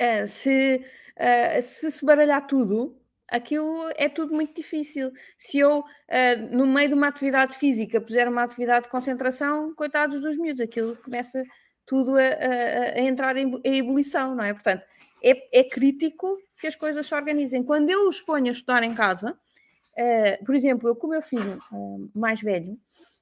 Uh, 0.00 0.26
se, 0.26 0.84
uh, 1.16 1.62
se 1.62 1.90
se 1.90 2.04
baralhar 2.04 2.46
tudo, 2.46 2.97
aquilo 3.28 3.90
é 3.96 4.08
tudo 4.08 4.34
muito 4.34 4.54
difícil. 4.54 5.12
Se 5.36 5.58
eu, 5.58 5.80
uh, 5.80 6.56
no 6.56 6.66
meio 6.66 6.88
de 6.88 6.94
uma 6.94 7.08
atividade 7.08 7.56
física, 7.56 8.00
puser 8.00 8.28
uma 8.28 8.42
atividade 8.42 8.84
de 8.84 8.90
concentração, 8.90 9.74
coitados 9.74 10.20
dos 10.20 10.36
miúdos, 10.36 10.60
aquilo 10.60 10.96
começa 10.96 11.42
tudo 11.86 12.16
a, 12.16 12.22
a, 12.22 12.94
a 12.96 13.00
entrar 13.00 13.36
em, 13.36 13.60
ebulição, 13.64 14.34
não 14.34 14.44
é? 14.44 14.52
Portanto, 14.52 14.82
é, 15.22 15.60
é, 15.60 15.64
crítico 15.64 16.36
que 16.60 16.66
as 16.66 16.76
coisas 16.76 17.06
se 17.06 17.14
organizem. 17.14 17.62
Quando 17.62 17.90
eu 17.90 18.08
os 18.08 18.20
ponho 18.20 18.48
a 18.48 18.50
estudar 18.50 18.82
em 18.82 18.94
casa, 18.94 19.32
uh, 19.32 20.44
por 20.44 20.54
exemplo, 20.54 20.88
eu 20.88 20.96
com 20.96 21.06
o 21.06 21.10
meu 21.10 21.22
filho 21.22 21.58
uh, 21.72 22.10
mais 22.14 22.40
velho, 22.40 22.78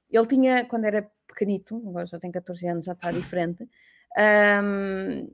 ele 0.09 0.27
tinha, 0.27 0.65
quando 0.65 0.85
era 0.85 1.09
pequenito, 1.27 1.75
agora 1.87 2.05
já 2.05 2.19
tem 2.19 2.31
14 2.31 2.67
anos, 2.67 2.85
já 2.85 2.93
está 2.93 3.11
diferente, 3.11 3.67
um, 4.63 5.29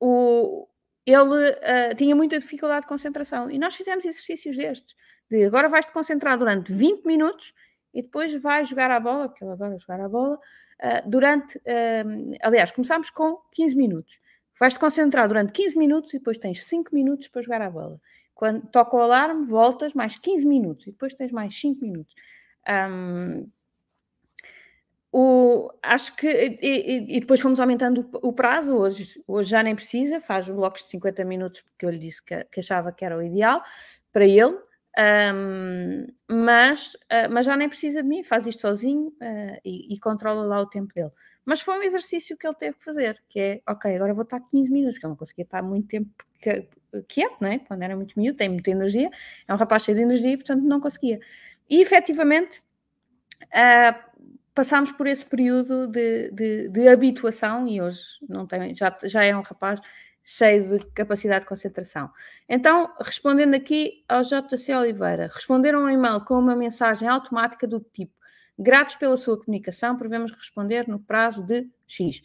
o, 0.00 0.68
ele 1.06 1.50
uh, 1.50 1.94
tinha 1.96 2.16
muita 2.16 2.38
dificuldade 2.38 2.82
de 2.82 2.88
concentração 2.88 3.50
e 3.50 3.58
nós 3.58 3.74
fizemos 3.74 4.04
exercícios 4.04 4.56
destes, 4.56 4.96
de 5.30 5.44
agora 5.44 5.68
vais-te 5.68 5.92
concentrar 5.92 6.38
durante 6.38 6.72
20 6.72 7.04
minutos 7.04 7.54
e 7.92 8.02
depois 8.02 8.34
vais 8.40 8.68
jogar 8.68 8.90
a 8.90 8.98
bola, 8.98 9.28
porque 9.28 9.44
ele 9.44 9.52
adora 9.52 9.78
jogar 9.78 10.00
a 10.00 10.08
bola, 10.08 10.36
uh, 10.36 11.08
durante, 11.08 11.58
uh, 11.58 12.36
aliás, 12.42 12.70
começámos 12.70 13.10
com 13.10 13.36
15 13.52 13.76
minutos. 13.76 14.18
Vais-te 14.58 14.78
concentrar 14.78 15.28
durante 15.28 15.52
15 15.52 15.78
minutos 15.78 16.14
e 16.14 16.18
depois 16.18 16.38
tens 16.38 16.64
5 16.64 16.94
minutos 16.94 17.28
para 17.28 17.42
jogar 17.42 17.62
a 17.62 17.70
bola. 17.70 18.00
Quando 18.34 18.66
toca 18.68 18.96
o 18.96 19.00
alarme, 19.00 19.46
voltas 19.46 19.94
mais 19.94 20.18
15 20.18 20.46
minutos 20.46 20.86
e 20.86 20.90
depois 20.90 21.14
tens 21.14 21.30
mais 21.30 21.58
5 21.58 21.80
minutos. 21.80 22.14
Um, 22.68 23.48
o, 25.16 25.70
acho 25.80 26.16
que 26.16 26.26
e, 26.60 27.16
e, 27.16 27.20
depois 27.20 27.40
fomos 27.40 27.60
aumentando 27.60 28.10
o, 28.14 28.32
prazo, 28.32 28.74
hoje, 28.74 29.22
hoje 29.28 29.48
já 29.48 29.62
nem 29.62 29.72
precisa, 29.72 30.20
faz 30.20 30.48
blocos 30.48 30.82
de 30.82 30.90
50 30.90 31.24
minutos, 31.24 31.60
porque 31.60 31.86
eu 31.86 31.90
lhe 31.90 32.00
disse 32.00 32.20
que, 32.20 32.42
que 32.50 32.58
achava 32.58 32.90
que 32.90 33.04
era 33.04 33.16
o 33.16 33.22
ideal 33.22 33.62
para 34.12 34.26
ele, 34.26 34.58
um, 35.32 36.06
mas, 36.28 36.94
uh, 36.94 37.30
mas 37.30 37.46
já 37.46 37.56
nem 37.56 37.68
precisa 37.68 38.02
de 38.02 38.08
mim, 38.08 38.24
faz 38.24 38.44
isto 38.44 38.62
sozinho 38.62 39.06
uh, 39.22 39.60
e, 39.64 39.94
e, 39.94 40.00
controla 40.00 40.42
lá 40.42 40.60
o 40.60 40.66
tempo 40.66 40.92
dele. 40.92 41.12
Mas 41.44 41.60
foi 41.60 41.78
um 41.78 41.82
exercício 41.84 42.36
que 42.36 42.44
ele 42.44 42.56
teve 42.56 42.76
que 42.76 42.84
fazer, 42.84 43.22
que 43.28 43.38
é, 43.38 43.62
ok, 43.68 43.94
agora 43.94 44.12
vou 44.14 44.24
estar 44.24 44.40
15 44.40 44.72
minutos, 44.72 44.94
porque 44.94 45.06
ele 45.06 45.10
não 45.12 45.16
conseguia 45.16 45.44
estar 45.44 45.62
muito 45.62 45.86
tempo 45.86 46.10
quieto, 47.06 47.36
não 47.40 47.50
é? 47.50 47.60
Quando 47.60 47.82
era 47.84 47.94
muito 47.94 48.18
miúdo, 48.18 48.36
tem 48.36 48.48
muita 48.48 48.72
energia, 48.72 49.08
é 49.46 49.54
um 49.54 49.56
rapaz 49.56 49.84
cheio 49.84 49.96
de 49.96 50.02
energia 50.02 50.32
e, 50.32 50.36
portanto, 50.36 50.64
não 50.64 50.80
conseguia. 50.80 51.20
E, 51.70 51.80
efetivamente, 51.80 52.60
uh, 53.44 54.13
passámos 54.54 54.92
por 54.92 55.06
esse 55.06 55.24
período 55.24 55.86
de, 55.86 56.30
de, 56.30 56.68
de, 56.68 56.88
habituação 56.88 57.66
e 57.66 57.80
hoje 57.80 58.00
não 58.28 58.46
tem, 58.46 58.74
já, 58.74 58.96
já 59.02 59.24
é 59.24 59.36
um 59.36 59.42
rapaz 59.42 59.80
cheio 60.24 60.78
de 60.78 60.86
capacidade 60.92 61.40
de 61.40 61.48
concentração. 61.48 62.10
Então, 62.48 62.90
respondendo 63.00 63.54
aqui 63.54 64.04
ao 64.08 64.22
JC 64.22 64.74
Oliveira, 64.74 65.30
responderam 65.32 65.84
um 65.84 65.90
e-mail 65.90 66.20
com 66.24 66.38
uma 66.38 66.56
mensagem 66.56 67.08
automática 67.08 67.66
do 67.66 67.80
tipo 67.80 68.14
gratos 68.58 68.96
pela 68.96 69.16
sua 69.16 69.38
comunicação, 69.38 69.96
prevemos 69.96 70.32
responder 70.32 70.88
no 70.88 70.98
prazo 70.98 71.42
de 71.42 71.68
X. 71.86 72.22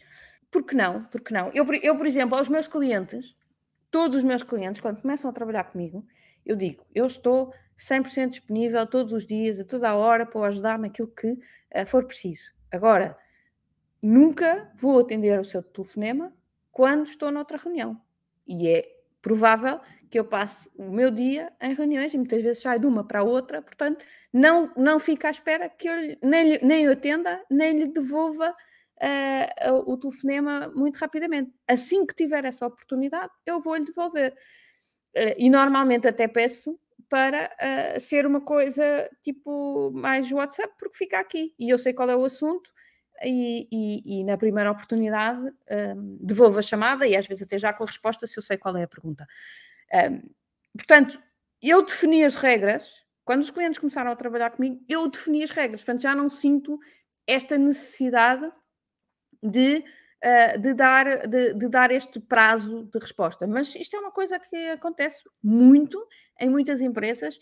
Por 0.50 0.64
que 0.64 0.74
não? 0.74 1.04
Por 1.04 1.20
que 1.20 1.32
não? 1.32 1.50
Eu, 1.52 1.66
eu, 1.74 1.96
por 1.96 2.06
exemplo, 2.06 2.36
aos 2.36 2.48
meus 2.48 2.66
clientes, 2.66 3.34
todos 3.90 4.18
os 4.18 4.24
meus 4.24 4.42
clientes, 4.42 4.80
quando 4.80 5.00
começam 5.00 5.30
a 5.30 5.32
trabalhar 5.32 5.64
comigo, 5.64 6.04
eu 6.44 6.56
digo, 6.56 6.84
eu 6.94 7.06
estou 7.06 7.52
100% 7.80 8.30
disponível 8.30 8.86
todos 8.86 9.12
os 9.12 9.26
dias, 9.26 9.58
a 9.58 9.64
toda 9.64 9.88
a 9.88 9.96
hora, 9.96 10.26
para 10.26 10.40
o 10.40 10.44
ajudar 10.44 10.78
naquilo 10.78 11.08
que 11.08 11.32
uh, 11.32 11.86
for 11.86 12.04
preciso. 12.04 12.52
Agora, 12.70 13.16
nunca 14.02 14.70
vou 14.76 15.00
atender 15.00 15.38
o 15.40 15.44
seu 15.44 15.62
telefonema 15.62 16.32
quando 16.70 17.06
estou 17.06 17.30
noutra 17.30 17.56
reunião. 17.56 18.00
E 18.46 18.68
é 18.68 18.88
provável 19.22 19.80
que 20.10 20.18
eu 20.18 20.24
passe 20.24 20.68
o 20.76 20.90
meu 20.90 21.10
dia 21.10 21.52
em 21.60 21.74
reuniões 21.74 22.12
e 22.12 22.18
muitas 22.18 22.42
vezes 22.42 22.62
saio 22.62 22.80
de 22.80 22.86
uma 22.86 23.06
para 23.06 23.20
a 23.20 23.24
outra, 23.24 23.62
portanto, 23.62 24.04
não, 24.32 24.72
não 24.76 24.98
fica 24.98 25.28
à 25.28 25.30
espera 25.30 25.68
que 25.68 25.88
eu 25.88 26.18
nem, 26.22 26.58
nem 26.62 26.84
eu 26.84 26.92
atenda, 26.92 27.40
nem 27.48 27.76
lhe 27.76 27.86
devolva 27.86 28.50
uh, 28.50 29.90
o 29.90 29.96
telefonema 29.96 30.68
muito 30.74 30.96
rapidamente. 30.96 31.52
Assim 31.66 32.04
que 32.04 32.14
tiver 32.14 32.44
essa 32.44 32.66
oportunidade, 32.66 33.30
eu 33.46 33.60
vou 33.60 33.76
lhe 33.76 33.84
devolver. 33.84 34.32
Uh, 35.16 35.34
e 35.38 35.48
normalmente 35.48 36.08
até 36.08 36.26
peço 36.28 36.78
para 37.10 37.50
uh, 37.60 38.00
ser 38.00 38.24
uma 38.24 38.40
coisa 38.40 39.10
tipo 39.20 39.90
mais 39.92 40.30
WhatsApp, 40.32 40.72
porque 40.78 40.96
fica 40.96 41.18
aqui. 41.18 41.52
E 41.58 41.68
eu 41.68 41.76
sei 41.76 41.92
qual 41.92 42.08
é 42.08 42.16
o 42.16 42.24
assunto 42.24 42.72
e, 43.22 43.68
e, 43.70 44.20
e, 44.20 44.24
na 44.24 44.38
primeira 44.38 44.70
oportunidade 44.70 45.40
um, 45.96 46.18
devolvo 46.20 46.58
a 46.58 46.62
chamada 46.62 47.06
e 47.06 47.16
às 47.16 47.26
vezes 47.26 47.42
até 47.42 47.58
já 47.58 47.72
com 47.72 47.84
a 47.84 47.86
resposta 47.86 48.26
se 48.26 48.38
eu 48.38 48.42
sei 48.42 48.56
qual 48.56 48.76
é 48.76 48.84
a 48.84 48.88
pergunta. 48.88 49.26
Um, 49.92 50.30
portanto, 50.74 51.20
eu 51.60 51.84
defini 51.84 52.24
as 52.24 52.36
regras, 52.36 53.04
quando 53.24 53.42
os 53.42 53.50
clientes 53.50 53.78
começaram 53.78 54.10
a 54.10 54.16
trabalhar 54.16 54.50
comigo, 54.50 54.82
eu 54.88 55.08
defini 55.08 55.42
as 55.42 55.50
regras, 55.50 55.82
portanto 55.82 56.02
já 56.02 56.14
não 56.14 56.30
sinto 56.30 56.78
esta 57.26 57.58
necessidade 57.58 58.50
de, 59.42 59.84
uh, 60.24 60.58
de, 60.58 60.74
dar, 60.74 61.26
de, 61.26 61.54
de 61.54 61.68
dar 61.68 61.90
este 61.90 62.20
prazo 62.20 62.84
de 62.84 62.98
resposta. 62.98 63.46
Mas 63.46 63.74
isto 63.74 63.96
é 63.96 63.98
uma 64.00 64.10
coisa 64.10 64.38
que 64.38 64.56
acontece 64.70 65.22
muito 65.42 66.06
em 66.38 66.48
muitas 66.48 66.80
empresas 66.80 67.38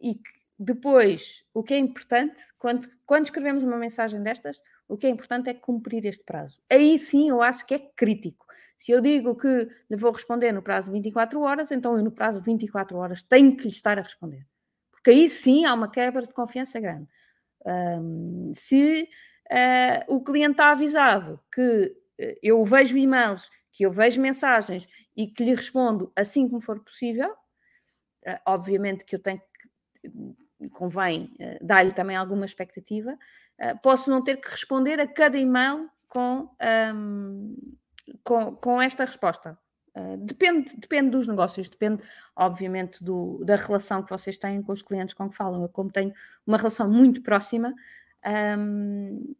e 0.00 0.14
que 0.14 0.40
depois, 0.58 1.42
o 1.54 1.62
que 1.62 1.72
é 1.72 1.78
importante, 1.78 2.42
quando, 2.58 2.86
quando 3.06 3.24
escrevemos 3.24 3.62
uma 3.62 3.78
mensagem 3.78 4.22
destas, 4.22 4.60
o 4.86 4.96
que 4.96 5.06
é 5.06 5.10
importante 5.10 5.48
é 5.48 5.54
cumprir 5.54 6.04
este 6.04 6.22
prazo. 6.22 6.60
Aí 6.70 6.98
sim 6.98 7.30
eu 7.30 7.40
acho 7.40 7.64
que 7.64 7.74
é 7.74 7.78
crítico. 7.78 8.46
Se 8.76 8.92
eu 8.92 9.00
digo 9.00 9.34
que 9.36 9.68
lhe 9.88 9.96
vou 9.96 10.10
responder 10.10 10.52
no 10.52 10.62
prazo 10.62 10.88
de 10.88 10.92
24 10.92 11.40
horas, 11.40 11.70
então 11.70 11.96
eu 11.96 12.04
no 12.04 12.10
prazo 12.10 12.40
de 12.40 12.44
24 12.46 12.96
horas 12.98 13.22
tenho 13.22 13.56
que 13.56 13.64
lhe 13.64 13.68
estar 13.68 13.98
a 13.98 14.02
responder. 14.02 14.46
Porque 14.90 15.10
aí 15.10 15.28
sim 15.28 15.64
há 15.64 15.72
uma 15.72 15.90
quebra 15.90 16.26
de 16.26 16.34
confiança 16.34 16.78
grande. 16.78 17.08
Um, 17.64 18.52
se 18.54 19.08
uh, 19.50 20.14
o 20.14 20.22
cliente 20.22 20.52
está 20.52 20.72
avisado 20.72 21.40
que 21.52 21.94
eu 22.42 22.62
vejo 22.64 22.96
e-mails, 22.96 23.50
que 23.72 23.84
eu 23.84 23.90
vejo 23.90 24.20
mensagens 24.20 24.86
e 25.16 25.26
que 25.26 25.44
lhe 25.44 25.54
respondo 25.54 26.12
assim 26.16 26.48
como 26.48 26.60
for 26.60 26.80
possível, 26.80 27.30
uh, 27.30 28.40
obviamente 28.46 29.04
que 29.04 29.16
eu 29.16 29.20
tenho 29.20 29.40
que 30.02 30.68
convém 30.70 31.32
uh, 31.40 31.64
dar-lhe 31.64 31.92
também 31.92 32.16
alguma 32.16 32.44
expectativa, 32.44 33.16
posso 33.82 34.10
não 34.10 34.24
ter 34.24 34.38
que 34.38 34.48
responder 34.48 34.98
a 34.98 35.06
cada 35.06 35.36
e-mail 35.36 35.90
com, 36.08 36.50
um, 36.94 37.56
com, 38.24 38.56
com, 38.56 38.82
esta 38.82 39.04
resposta. 39.04 39.58
Uh, 39.94 40.16
depende, 40.18 40.74
depende 40.76 41.10
dos 41.10 41.26
negócios, 41.26 41.68
depende, 41.68 42.02
obviamente, 42.36 43.02
do, 43.02 43.42
da 43.44 43.56
relação 43.56 44.02
que 44.02 44.10
vocês 44.10 44.36
têm 44.36 44.62
com 44.62 44.72
os 44.72 44.82
clientes 44.82 45.14
com 45.14 45.28
que 45.30 45.36
falam. 45.36 45.62
Eu, 45.62 45.68
como 45.68 45.90
tenho 45.90 46.12
uma 46.46 46.56
relação 46.56 46.90
muito 46.90 47.22
próxima, 47.22 47.74
um, 48.58 49.34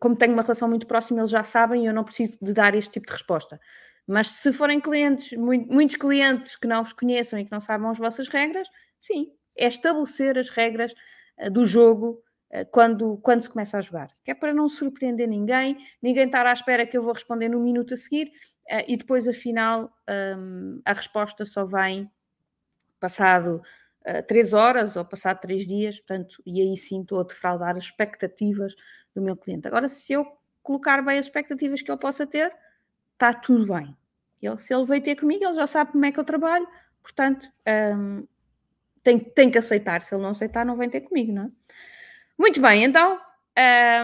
como 0.00 0.16
tenho 0.16 0.32
uma 0.32 0.42
relação 0.42 0.68
muito 0.68 0.86
próxima, 0.86 1.20
eles 1.20 1.30
já 1.30 1.42
sabem 1.42 1.84
e 1.84 1.86
eu 1.86 1.94
não 1.94 2.04
preciso 2.04 2.38
de 2.40 2.52
dar 2.52 2.74
este 2.74 2.92
tipo 2.92 3.06
de 3.06 3.12
resposta. 3.12 3.60
Mas 4.06 4.28
se 4.28 4.52
forem 4.52 4.80
clientes, 4.80 5.36
muitos 5.38 5.96
clientes 5.96 6.56
que 6.56 6.66
não 6.66 6.82
vos 6.82 6.92
conheçam 6.92 7.38
e 7.38 7.44
que 7.44 7.52
não 7.52 7.60
sabem 7.60 7.88
as 7.88 7.98
vossas 7.98 8.28
regras, 8.28 8.68
sim, 9.00 9.32
é 9.56 9.66
estabelecer 9.66 10.38
as 10.38 10.48
regras 10.50 10.92
uh, 11.38 11.50
do 11.50 11.64
jogo 11.64 12.22
uh, 12.52 12.66
quando, 12.70 13.16
quando 13.18 13.42
se 13.42 13.50
começa 13.50 13.78
a 13.78 13.80
jogar. 13.80 14.10
Que 14.24 14.32
é 14.32 14.34
para 14.34 14.52
não 14.52 14.68
surpreender 14.68 15.28
ninguém, 15.28 15.76
ninguém 16.02 16.26
estar 16.26 16.46
à 16.46 16.52
espera 16.52 16.86
que 16.86 16.96
eu 16.96 17.02
vou 17.02 17.12
responder 17.12 17.48
no 17.48 17.60
minuto 17.60 17.94
a 17.94 17.96
seguir 17.96 18.32
e 18.86 18.96
depois, 18.96 19.26
afinal, 19.26 19.92
um, 20.38 20.80
a 20.84 20.92
resposta 20.92 21.44
só 21.44 21.66
vem 21.66 22.08
passado 23.00 23.60
três 24.28 24.52
horas 24.52 24.96
ou 24.96 25.04
passado 25.04 25.40
três 25.40 25.66
dias, 25.66 25.98
portanto, 25.98 26.40
e 26.46 26.60
aí 26.62 26.76
sim 26.76 27.02
estou 27.02 27.20
a 27.20 27.24
defraudar 27.24 27.76
as 27.76 27.84
expectativas 27.84 28.74
do 29.14 29.22
meu 29.22 29.36
cliente. 29.36 29.66
Agora, 29.66 29.88
se 29.88 30.12
eu 30.12 30.26
colocar 30.62 31.02
bem 31.02 31.18
as 31.18 31.26
expectativas 31.26 31.82
que 31.82 31.90
ele 31.90 32.00
possa 32.00 32.26
ter, 32.26 32.52
está 33.12 33.32
tudo 33.32 33.72
bem. 33.72 33.96
Ele, 34.40 34.58
se 34.58 34.74
ele 34.74 34.84
veio 34.84 35.02
ter 35.02 35.16
comigo, 35.16 35.44
ele 35.44 35.54
já 35.54 35.66
sabe 35.66 35.92
como 35.92 36.04
é 36.04 36.12
que 36.12 36.18
eu 36.18 36.24
trabalho, 36.24 36.66
portanto, 37.02 37.48
um, 37.96 38.26
tem, 39.02 39.18
tem 39.18 39.50
que 39.50 39.58
aceitar. 39.58 40.02
Se 40.02 40.14
ele 40.14 40.22
não 40.22 40.30
aceitar, 40.30 40.64
não 40.66 40.76
vem 40.76 40.90
ter 40.90 41.02
comigo, 41.02 41.32
não 41.32 41.44
é? 41.44 41.50
Muito 42.36 42.60
bem, 42.60 42.84
então, 42.84 43.20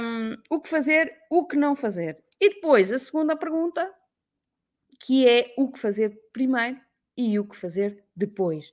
um, 0.01 0.37
o 0.51 0.61
que 0.61 0.69
fazer, 0.69 1.13
o 1.31 1.47
que 1.47 1.57
não 1.57 1.75
fazer. 1.75 2.23
E 2.41 2.51
depois, 2.51 2.93
a 2.93 2.99
segunda 2.99 3.35
pergunta, 3.35 3.93
que 5.01 5.29
é 5.29 5.55
o 5.57 5.71
que 5.71 5.79
fazer 5.79 6.21
primeiro 6.33 6.81
e 7.17 7.39
o 7.39 7.45
que 7.45 7.57
fazer 7.57 8.05
depois. 8.15 8.73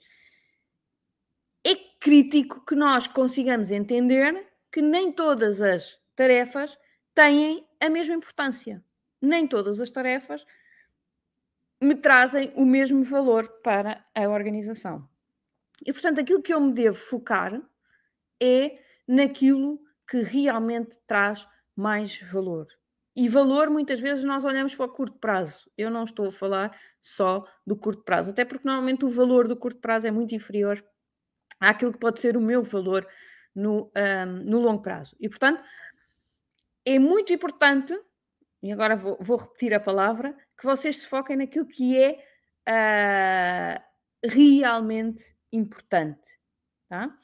É 1.64 1.76
crítico 2.00 2.64
que 2.64 2.76
nós 2.76 3.08
consigamos 3.08 3.72
entender 3.72 4.48
que 4.72 4.82
nem 4.82 5.12
todas 5.12 5.62
as 5.62 6.00
tarefas 6.16 6.78
têm 7.14 7.68
a 7.80 7.90
mesma 7.90 8.16
importância. 8.16 8.84
Nem 9.22 9.48
todas 9.48 9.80
as 9.80 9.92
tarefas 9.92 10.46
me 11.82 11.96
trazem 11.96 12.52
o 12.56 12.66
mesmo 12.66 13.04
valor 13.04 13.48
para 13.64 14.06
a 14.14 14.22
organização. 14.30 15.08
E, 15.86 15.92
portanto, 15.92 16.20
aquilo 16.22 16.42
que 16.42 16.54
eu 16.54 16.62
me 16.62 16.74
devo 16.74 16.98
focar 16.98 17.62
é 18.42 18.80
naquilo 19.08 19.80
que 20.10 20.22
realmente 20.22 20.98
traz 21.08 21.48
mais 21.76 22.22
valor. 22.32 22.68
E 23.16 23.30
valor, 23.30 23.70
muitas 23.70 24.00
vezes, 24.00 24.24
nós 24.24 24.44
olhamos 24.44 24.76
para 24.76 24.86
o 24.86 24.90
curto 24.90 25.18
prazo. 25.20 25.70
Eu 25.78 25.90
não 25.90 26.04
estou 26.04 26.28
a 26.28 26.32
falar 26.32 26.78
só 27.02 27.46
do 27.66 27.76
curto 27.76 28.04
prazo, 28.04 28.32
até 28.32 28.44
porque 28.44 28.68
normalmente 28.68 29.06
o 29.06 29.10
valor 29.10 29.48
do 29.48 29.56
curto 29.56 29.80
prazo 29.80 30.08
é 30.08 30.12
muito 30.12 30.36
inferior 30.36 30.84
àquilo 31.60 31.94
que 31.94 32.00
pode 32.00 32.20
ser 32.20 32.36
o 32.36 32.42
meu 32.42 32.64
valor 32.64 33.08
no, 33.54 33.92
um, 33.96 34.26
no 34.44 34.60
longo 34.60 34.82
prazo. 34.82 35.16
E, 35.20 35.30
portanto, 35.30 35.62
é 36.86 37.00
muito 37.00 37.34
importante, 37.34 38.00
e 38.62 38.72
agora 38.72 38.96
vou, 38.96 39.18
vou, 39.20 39.38
repetir 39.38 39.74
a 39.74 39.80
palavra, 39.80 40.36
que 40.58 40.66
vocês 40.66 40.98
se 40.98 41.08
foquem 41.08 41.36
naquilo 41.36 41.66
que 41.66 41.98
é 41.98 42.24
uh, 42.70 43.82
realmente 44.24 45.36
importante. 45.52 46.40
Tá? 46.88 47.16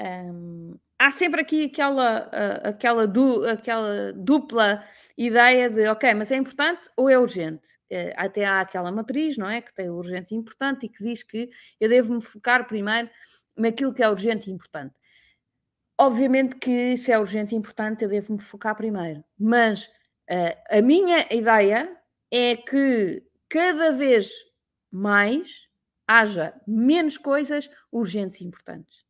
Um, 0.00 0.78
há 0.98 1.10
sempre 1.10 1.40
aqui 1.40 1.64
aquela, 1.64 2.28
uh, 2.28 2.68
aquela, 2.68 3.06
du, 3.06 3.44
aquela 3.46 4.12
dupla 4.12 4.84
ideia 5.16 5.68
de, 5.68 5.86
ok, 5.88 6.14
mas 6.14 6.30
é 6.30 6.36
importante 6.36 6.88
ou 6.96 7.10
é 7.10 7.18
urgente? 7.18 7.68
Uh, 7.90 8.14
até 8.16 8.44
há 8.44 8.60
aquela 8.60 8.92
matriz, 8.92 9.36
não 9.36 9.48
é? 9.48 9.60
Que 9.60 9.74
tem 9.74 9.90
urgente 9.90 10.34
e 10.34 10.38
importante 10.38 10.86
e 10.86 10.88
que 10.88 11.02
diz 11.02 11.22
que 11.22 11.50
eu 11.80 11.88
devo 11.88 12.14
me 12.14 12.22
focar 12.22 12.66
primeiro 12.66 13.10
naquilo 13.56 13.92
que 13.92 14.02
é 14.02 14.08
urgente 14.08 14.50
e 14.50 14.52
importante. 14.52 14.94
Obviamente 15.98 16.56
que 16.56 16.96
se 16.96 17.12
é 17.12 17.18
urgente 17.18 17.54
e 17.54 17.58
importante, 17.58 18.02
eu 18.02 18.08
devo 18.08 18.32
me 18.32 18.40
focar 18.40 18.74
primeiro, 18.76 19.22
mas 19.38 19.86
uh, 20.30 20.78
a 20.78 20.82
minha 20.82 21.26
ideia 21.32 21.96
é 22.30 22.56
que 22.56 23.22
cada 23.48 23.92
vez 23.92 24.30
mais 24.90 25.68
haja 26.06 26.52
menos 26.66 27.16
coisas 27.16 27.70
urgentes 27.92 28.40
e 28.40 28.44
importantes. 28.44 29.04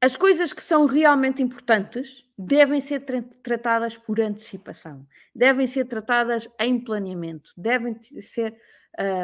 As 0.00 0.16
coisas 0.16 0.52
que 0.52 0.62
são 0.62 0.86
realmente 0.86 1.42
importantes 1.42 2.24
devem 2.36 2.80
ser 2.80 3.00
tra 3.00 3.22
tratadas 3.42 3.96
por 3.96 4.20
antecipação, 4.20 5.06
devem 5.34 5.66
ser 5.66 5.86
tratadas 5.86 6.48
em 6.60 6.78
planeamento, 6.78 7.52
devem 7.56 7.96
ser 8.20 8.56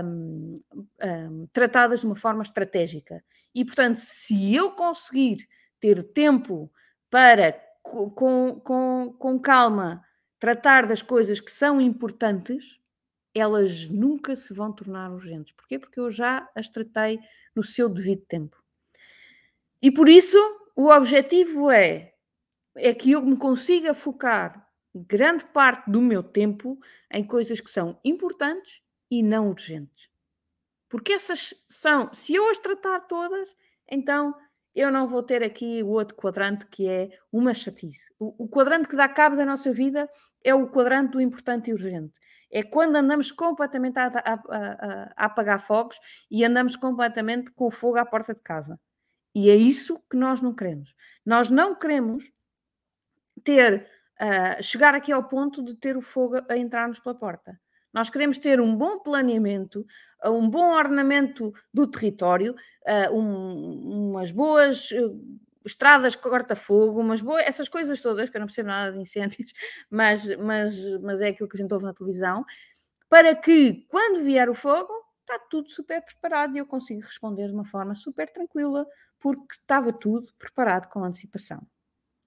um, 0.04 0.60
um, 1.02 1.46
tratadas 1.52 2.00
de 2.00 2.06
uma 2.06 2.16
forma 2.16 2.42
estratégica. 2.42 3.22
E, 3.54 3.64
portanto, 3.64 3.98
se 3.98 4.52
eu 4.54 4.72
conseguir 4.72 5.48
ter 5.84 6.02
tempo 6.02 6.72
para, 7.10 7.52
com, 7.82 8.58
com, 8.58 9.14
com 9.18 9.38
calma, 9.38 10.02
tratar 10.38 10.86
das 10.86 11.02
coisas 11.02 11.40
que 11.40 11.52
são 11.52 11.78
importantes, 11.78 12.80
elas 13.34 13.86
nunca 13.88 14.34
se 14.34 14.54
vão 14.54 14.72
tornar 14.72 15.12
urgentes. 15.12 15.52
Porquê? 15.52 15.78
Porque 15.78 16.00
eu 16.00 16.10
já 16.10 16.48
as 16.54 16.70
tratei 16.70 17.20
no 17.54 17.62
seu 17.62 17.86
devido 17.90 18.24
tempo. 18.26 18.56
E 19.82 19.90
por 19.90 20.08
isso, 20.08 20.38
o 20.74 20.88
objetivo 20.88 21.70
é, 21.70 22.14
é 22.76 22.94
que 22.94 23.10
eu 23.10 23.20
me 23.20 23.36
consiga 23.36 23.92
focar 23.92 24.66
grande 24.94 25.44
parte 25.44 25.90
do 25.90 26.00
meu 26.00 26.22
tempo 26.22 26.78
em 27.12 27.22
coisas 27.22 27.60
que 27.60 27.70
são 27.70 28.00
importantes 28.02 28.80
e 29.10 29.22
não 29.22 29.50
urgentes. 29.50 30.08
Porque 30.88 31.12
essas 31.12 31.52
são, 31.68 32.10
se 32.14 32.34
eu 32.34 32.48
as 32.48 32.56
tratar 32.56 33.00
todas, 33.00 33.54
então 33.86 34.34
eu 34.74 34.90
não 34.90 35.06
vou 35.06 35.22
ter 35.22 35.42
aqui 35.42 35.82
o 35.82 35.88
outro 35.88 36.16
quadrante 36.16 36.66
que 36.66 36.88
é 36.88 37.10
uma 37.32 37.54
chatice. 37.54 38.12
O, 38.18 38.44
o, 38.44 38.48
quadrante 38.48 38.88
que 38.88 38.96
dá 38.96 39.08
cabo 39.08 39.36
da 39.36 39.46
nossa 39.46 39.72
vida 39.72 40.10
é 40.42 40.54
o 40.54 40.68
quadrante 40.68 41.12
do 41.12 41.20
importante 41.20 41.70
e 41.70 41.72
urgente. 41.72 42.18
É 42.50 42.62
quando 42.62 42.96
andamos 42.96 43.30
completamente 43.30 43.98
a, 43.98 44.06
a, 44.06 44.34
a, 44.34 45.12
a 45.16 45.24
apagar 45.26 45.60
fogos 45.60 45.98
e 46.30 46.44
andamos 46.44 46.76
completamente 46.76 47.50
com 47.52 47.66
o 47.66 47.70
fogo 47.70 47.98
à 47.98 48.04
porta 48.04 48.34
de 48.34 48.40
casa. 48.40 48.78
E 49.34 49.50
é 49.50 49.54
isso 49.54 50.00
que 50.10 50.16
nós 50.16 50.40
não 50.40 50.54
queremos. 50.54 50.94
Nós 51.24 51.50
não 51.50 51.74
queremos 51.74 52.24
ter, 53.42 53.88
uh, 54.20 54.62
chegar 54.62 54.94
aqui 54.94 55.12
ao 55.12 55.24
ponto 55.24 55.62
de 55.64 55.74
ter 55.74 55.96
o 55.96 56.00
fogo 56.00 56.36
a 56.48 56.56
entrar-nos 56.56 57.00
pela 57.00 57.14
porta. 57.14 57.60
Nós 57.94 58.10
queremos 58.10 58.38
ter 58.38 58.60
um 58.60 58.76
bom 58.76 58.98
planeamento, 58.98 59.86
um 60.24 60.50
bom 60.50 60.74
ornamento 60.74 61.54
do 61.72 61.86
território, 61.86 62.56
uh, 62.86 63.16
um, 63.16 64.10
umas 64.10 64.32
boas 64.32 64.90
uh, 64.90 65.40
estradas 65.64 66.16
corta-fogo, 66.16 67.00
umas 67.00 67.20
boas, 67.20 67.44
essas 67.46 67.68
coisas 67.68 68.00
todas, 68.00 68.28
que 68.28 68.36
eu 68.36 68.40
não 68.40 68.48
percebo 68.48 68.68
nada 68.68 68.92
de 68.92 68.98
incêndios, 68.98 69.52
mas, 69.88 70.26
mas, 70.38 70.76
mas 71.00 71.20
é 71.20 71.28
aquilo 71.28 71.48
que 71.48 71.56
a 71.56 71.60
gente 71.60 71.72
ouve 71.72 71.86
na 71.86 71.94
televisão, 71.94 72.44
para 73.08 73.32
que 73.32 73.86
quando 73.88 74.24
vier 74.24 74.50
o 74.50 74.54
fogo, 74.54 74.92
está 75.20 75.38
tudo 75.48 75.70
super 75.70 76.04
preparado 76.04 76.56
e 76.56 76.58
eu 76.58 76.66
consigo 76.66 77.00
responder 77.00 77.46
de 77.46 77.54
uma 77.54 77.64
forma 77.64 77.94
super 77.94 78.30
tranquila, 78.30 78.84
porque 79.20 79.54
estava 79.54 79.92
tudo 79.92 80.34
preparado 80.36 80.88
com 80.88 81.04
antecipação. 81.04 81.64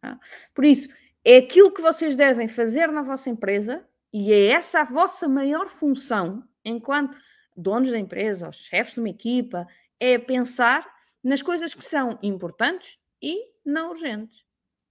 Tá? 0.02 0.18
Por 0.54 0.64
isso, 0.64 0.88
é 1.26 1.38
aquilo 1.38 1.74
que 1.74 1.82
vocês 1.82 2.16
devem 2.16 2.48
fazer 2.48 2.88
na 2.88 3.02
vossa 3.02 3.30
empresa 3.30 3.86
e 4.14 4.32
é 4.32 4.48
essa 4.48 4.82
a 4.82 4.84
vossa 4.84 5.28
maior 5.28 5.70
função 5.70 6.44
enquanto 6.64 7.18
donos 7.56 7.90
da 7.90 7.98
empresa, 7.98 8.52
chefes 8.52 8.94
de 8.94 9.00
uma 9.00 9.10
equipa, 9.10 9.66
é 10.00 10.18
pensar 10.18 10.88
nas 11.24 11.42
coisas 11.42 11.74
que 11.74 11.84
são 11.84 12.18
importantes 12.22 12.98
e 13.22 13.38
não 13.66 13.90
urgentes, 13.90 14.46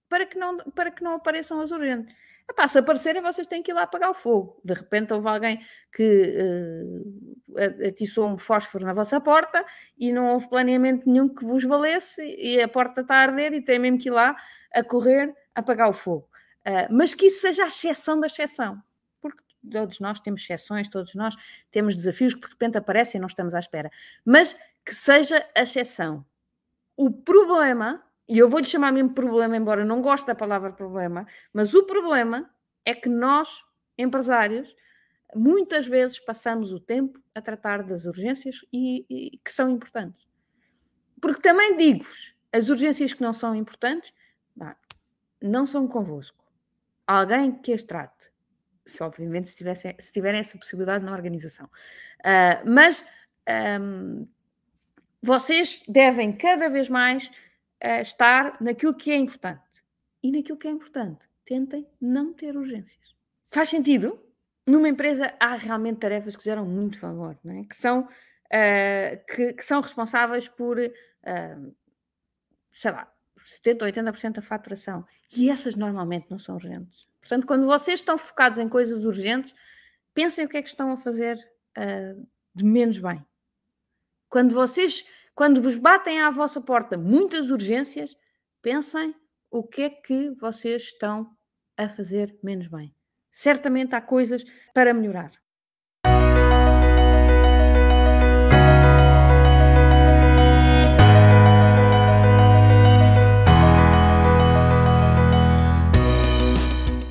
para 0.08 0.26
que 0.26 0.38
não, 0.38 0.56
para 0.56 0.90
que 0.90 1.02
não 1.02 1.14
apareçam 1.14 1.60
as 1.60 1.70
urgentes. 1.70 2.14
Epá, 2.48 2.68
se 2.68 2.78
aparecerem, 2.78 3.20
vocês 3.22 3.46
têm 3.46 3.60
que 3.60 3.72
ir 3.72 3.74
lá 3.74 3.82
apagar 3.82 4.10
o 4.10 4.14
fogo. 4.14 4.60
De 4.64 4.72
repente 4.72 5.12
houve 5.12 5.28
alguém 5.28 5.60
que 5.92 6.32
uh, 7.56 7.86
atiçou 7.88 8.28
um 8.28 8.38
fósforo 8.38 8.84
na 8.84 8.92
vossa 8.92 9.20
porta 9.20 9.64
e 9.98 10.12
não 10.12 10.32
houve 10.32 10.48
planeamento 10.48 11.10
nenhum 11.10 11.28
que 11.28 11.44
vos 11.44 11.64
valesse 11.64 12.22
e 12.22 12.60
a 12.60 12.68
porta 12.68 13.00
está 13.00 13.16
a 13.16 13.22
arder 13.22 13.52
e 13.52 13.60
tem 13.60 13.80
mesmo 13.80 13.98
que 13.98 14.08
ir 14.08 14.12
lá 14.12 14.36
a 14.72 14.84
correr 14.84 15.34
apagar 15.54 15.88
o 15.88 15.92
fogo. 15.92 16.28
Uh, 16.60 16.86
mas 16.90 17.14
que 17.14 17.26
isso 17.26 17.40
seja 17.40 17.64
a 17.64 17.68
exceção 17.68 18.20
da 18.20 18.28
exceção. 18.28 18.80
Todos 19.70 20.00
nós 20.00 20.20
temos 20.20 20.42
exceções, 20.42 20.88
todos 20.88 21.14
nós 21.14 21.34
temos 21.70 21.94
desafios 21.94 22.34
que 22.34 22.40
de 22.40 22.48
repente 22.48 22.78
aparecem 22.78 23.18
e 23.18 23.20
não 23.20 23.28
estamos 23.28 23.54
à 23.54 23.58
espera. 23.58 23.90
Mas 24.24 24.58
que 24.84 24.94
seja 24.94 25.44
a 25.54 25.62
exceção. 25.62 26.24
O 26.96 27.10
problema 27.10 28.02
e 28.28 28.38
eu 28.38 28.48
vou-lhe 28.48 28.66
chamar 28.66 28.92
mesmo 28.92 29.14
problema, 29.14 29.56
embora 29.56 29.82
eu 29.82 29.86
não 29.86 30.02
goste 30.02 30.26
da 30.26 30.34
palavra 30.34 30.72
problema, 30.72 31.26
mas 31.52 31.74
o 31.74 31.84
problema 31.84 32.50
é 32.84 32.92
que 32.92 33.08
nós, 33.08 33.64
empresários, 33.96 34.74
muitas 35.34 35.86
vezes 35.86 36.18
passamos 36.18 36.72
o 36.72 36.80
tempo 36.80 37.20
a 37.34 37.40
tratar 37.40 37.84
das 37.84 38.04
urgências 38.04 38.64
e, 38.72 39.06
e 39.08 39.38
que 39.38 39.52
são 39.52 39.70
importantes. 39.70 40.26
Porque 41.20 41.40
também 41.40 41.76
digo-vos, 41.76 42.34
as 42.52 42.68
urgências 42.68 43.12
que 43.12 43.22
não 43.22 43.32
são 43.32 43.54
importantes, 43.54 44.12
não 45.40 45.66
são 45.66 45.86
convosco. 45.86 46.44
Alguém 47.06 47.52
que 47.52 47.72
as 47.72 47.84
trate. 47.84 48.32
Se, 48.86 49.02
obviamente, 49.02 49.50
se, 49.50 49.56
tivesse, 49.56 49.94
se 49.98 50.12
tiverem 50.12 50.40
essa 50.40 50.56
possibilidade 50.56 51.04
na 51.04 51.12
organização. 51.12 51.66
Uh, 52.20 52.70
mas 52.70 53.04
um, 53.80 54.26
vocês 55.20 55.82
devem 55.88 56.32
cada 56.32 56.68
vez 56.68 56.88
mais 56.88 57.26
uh, 57.26 58.00
estar 58.00 58.56
naquilo 58.60 58.94
que 58.94 59.10
é 59.10 59.16
importante. 59.16 59.60
E 60.22 60.30
naquilo 60.30 60.56
que 60.56 60.68
é 60.68 60.70
importante, 60.70 61.28
tentem 61.44 61.86
não 62.00 62.32
ter 62.32 62.56
urgências. 62.56 63.14
Faz 63.48 63.68
sentido? 63.68 64.20
Numa 64.66 64.88
empresa 64.88 65.32
há 65.38 65.54
realmente 65.54 65.98
tarefas 65.98 66.36
que 66.36 66.44
geram 66.44 66.64
muito 66.64 66.98
valor, 66.98 67.38
é? 67.44 67.64
que, 67.64 67.76
são, 67.76 68.00
uh, 68.02 69.26
que, 69.34 69.52
que, 69.52 69.64
são 69.64 69.80
responsáveis 69.80 70.48
por, 70.48 70.76
sei 72.72 72.90
lá, 72.90 73.12
70% 73.46 73.82
ou 73.82 73.88
80% 73.88 74.32
da 74.32 74.42
faturação. 74.42 75.04
E 75.36 75.50
essas 75.50 75.74
normalmente 75.74 76.26
não 76.30 76.38
são 76.38 76.56
urgentes. 76.56 77.06
Portanto, 77.20 77.46
quando 77.46 77.66
vocês 77.66 78.00
estão 78.00 78.18
focados 78.18 78.58
em 78.58 78.68
coisas 78.68 79.04
urgentes, 79.04 79.54
pensem 80.12 80.44
o 80.44 80.48
que 80.48 80.56
é 80.56 80.62
que 80.62 80.68
estão 80.68 80.92
a 80.92 80.96
fazer 80.96 81.36
uh, 81.76 82.28
de 82.54 82.64
menos 82.64 82.98
bem. 82.98 83.24
Quando 84.28 84.54
vocês 84.54 85.04
quando 85.36 85.60
vos 85.60 85.76
batem 85.76 86.22
à 86.22 86.30
vossa 86.30 86.62
porta 86.62 86.96
muitas 86.96 87.50
urgências, 87.50 88.16
pensem 88.62 89.14
o 89.50 89.62
que 89.62 89.82
é 89.82 89.90
que 89.90 90.30
vocês 90.30 90.84
estão 90.84 91.30
a 91.76 91.90
fazer 91.90 92.34
menos 92.42 92.68
bem. 92.68 92.94
Certamente 93.30 93.94
há 93.94 94.00
coisas 94.00 94.42
para 94.72 94.94
melhorar. 94.94 95.30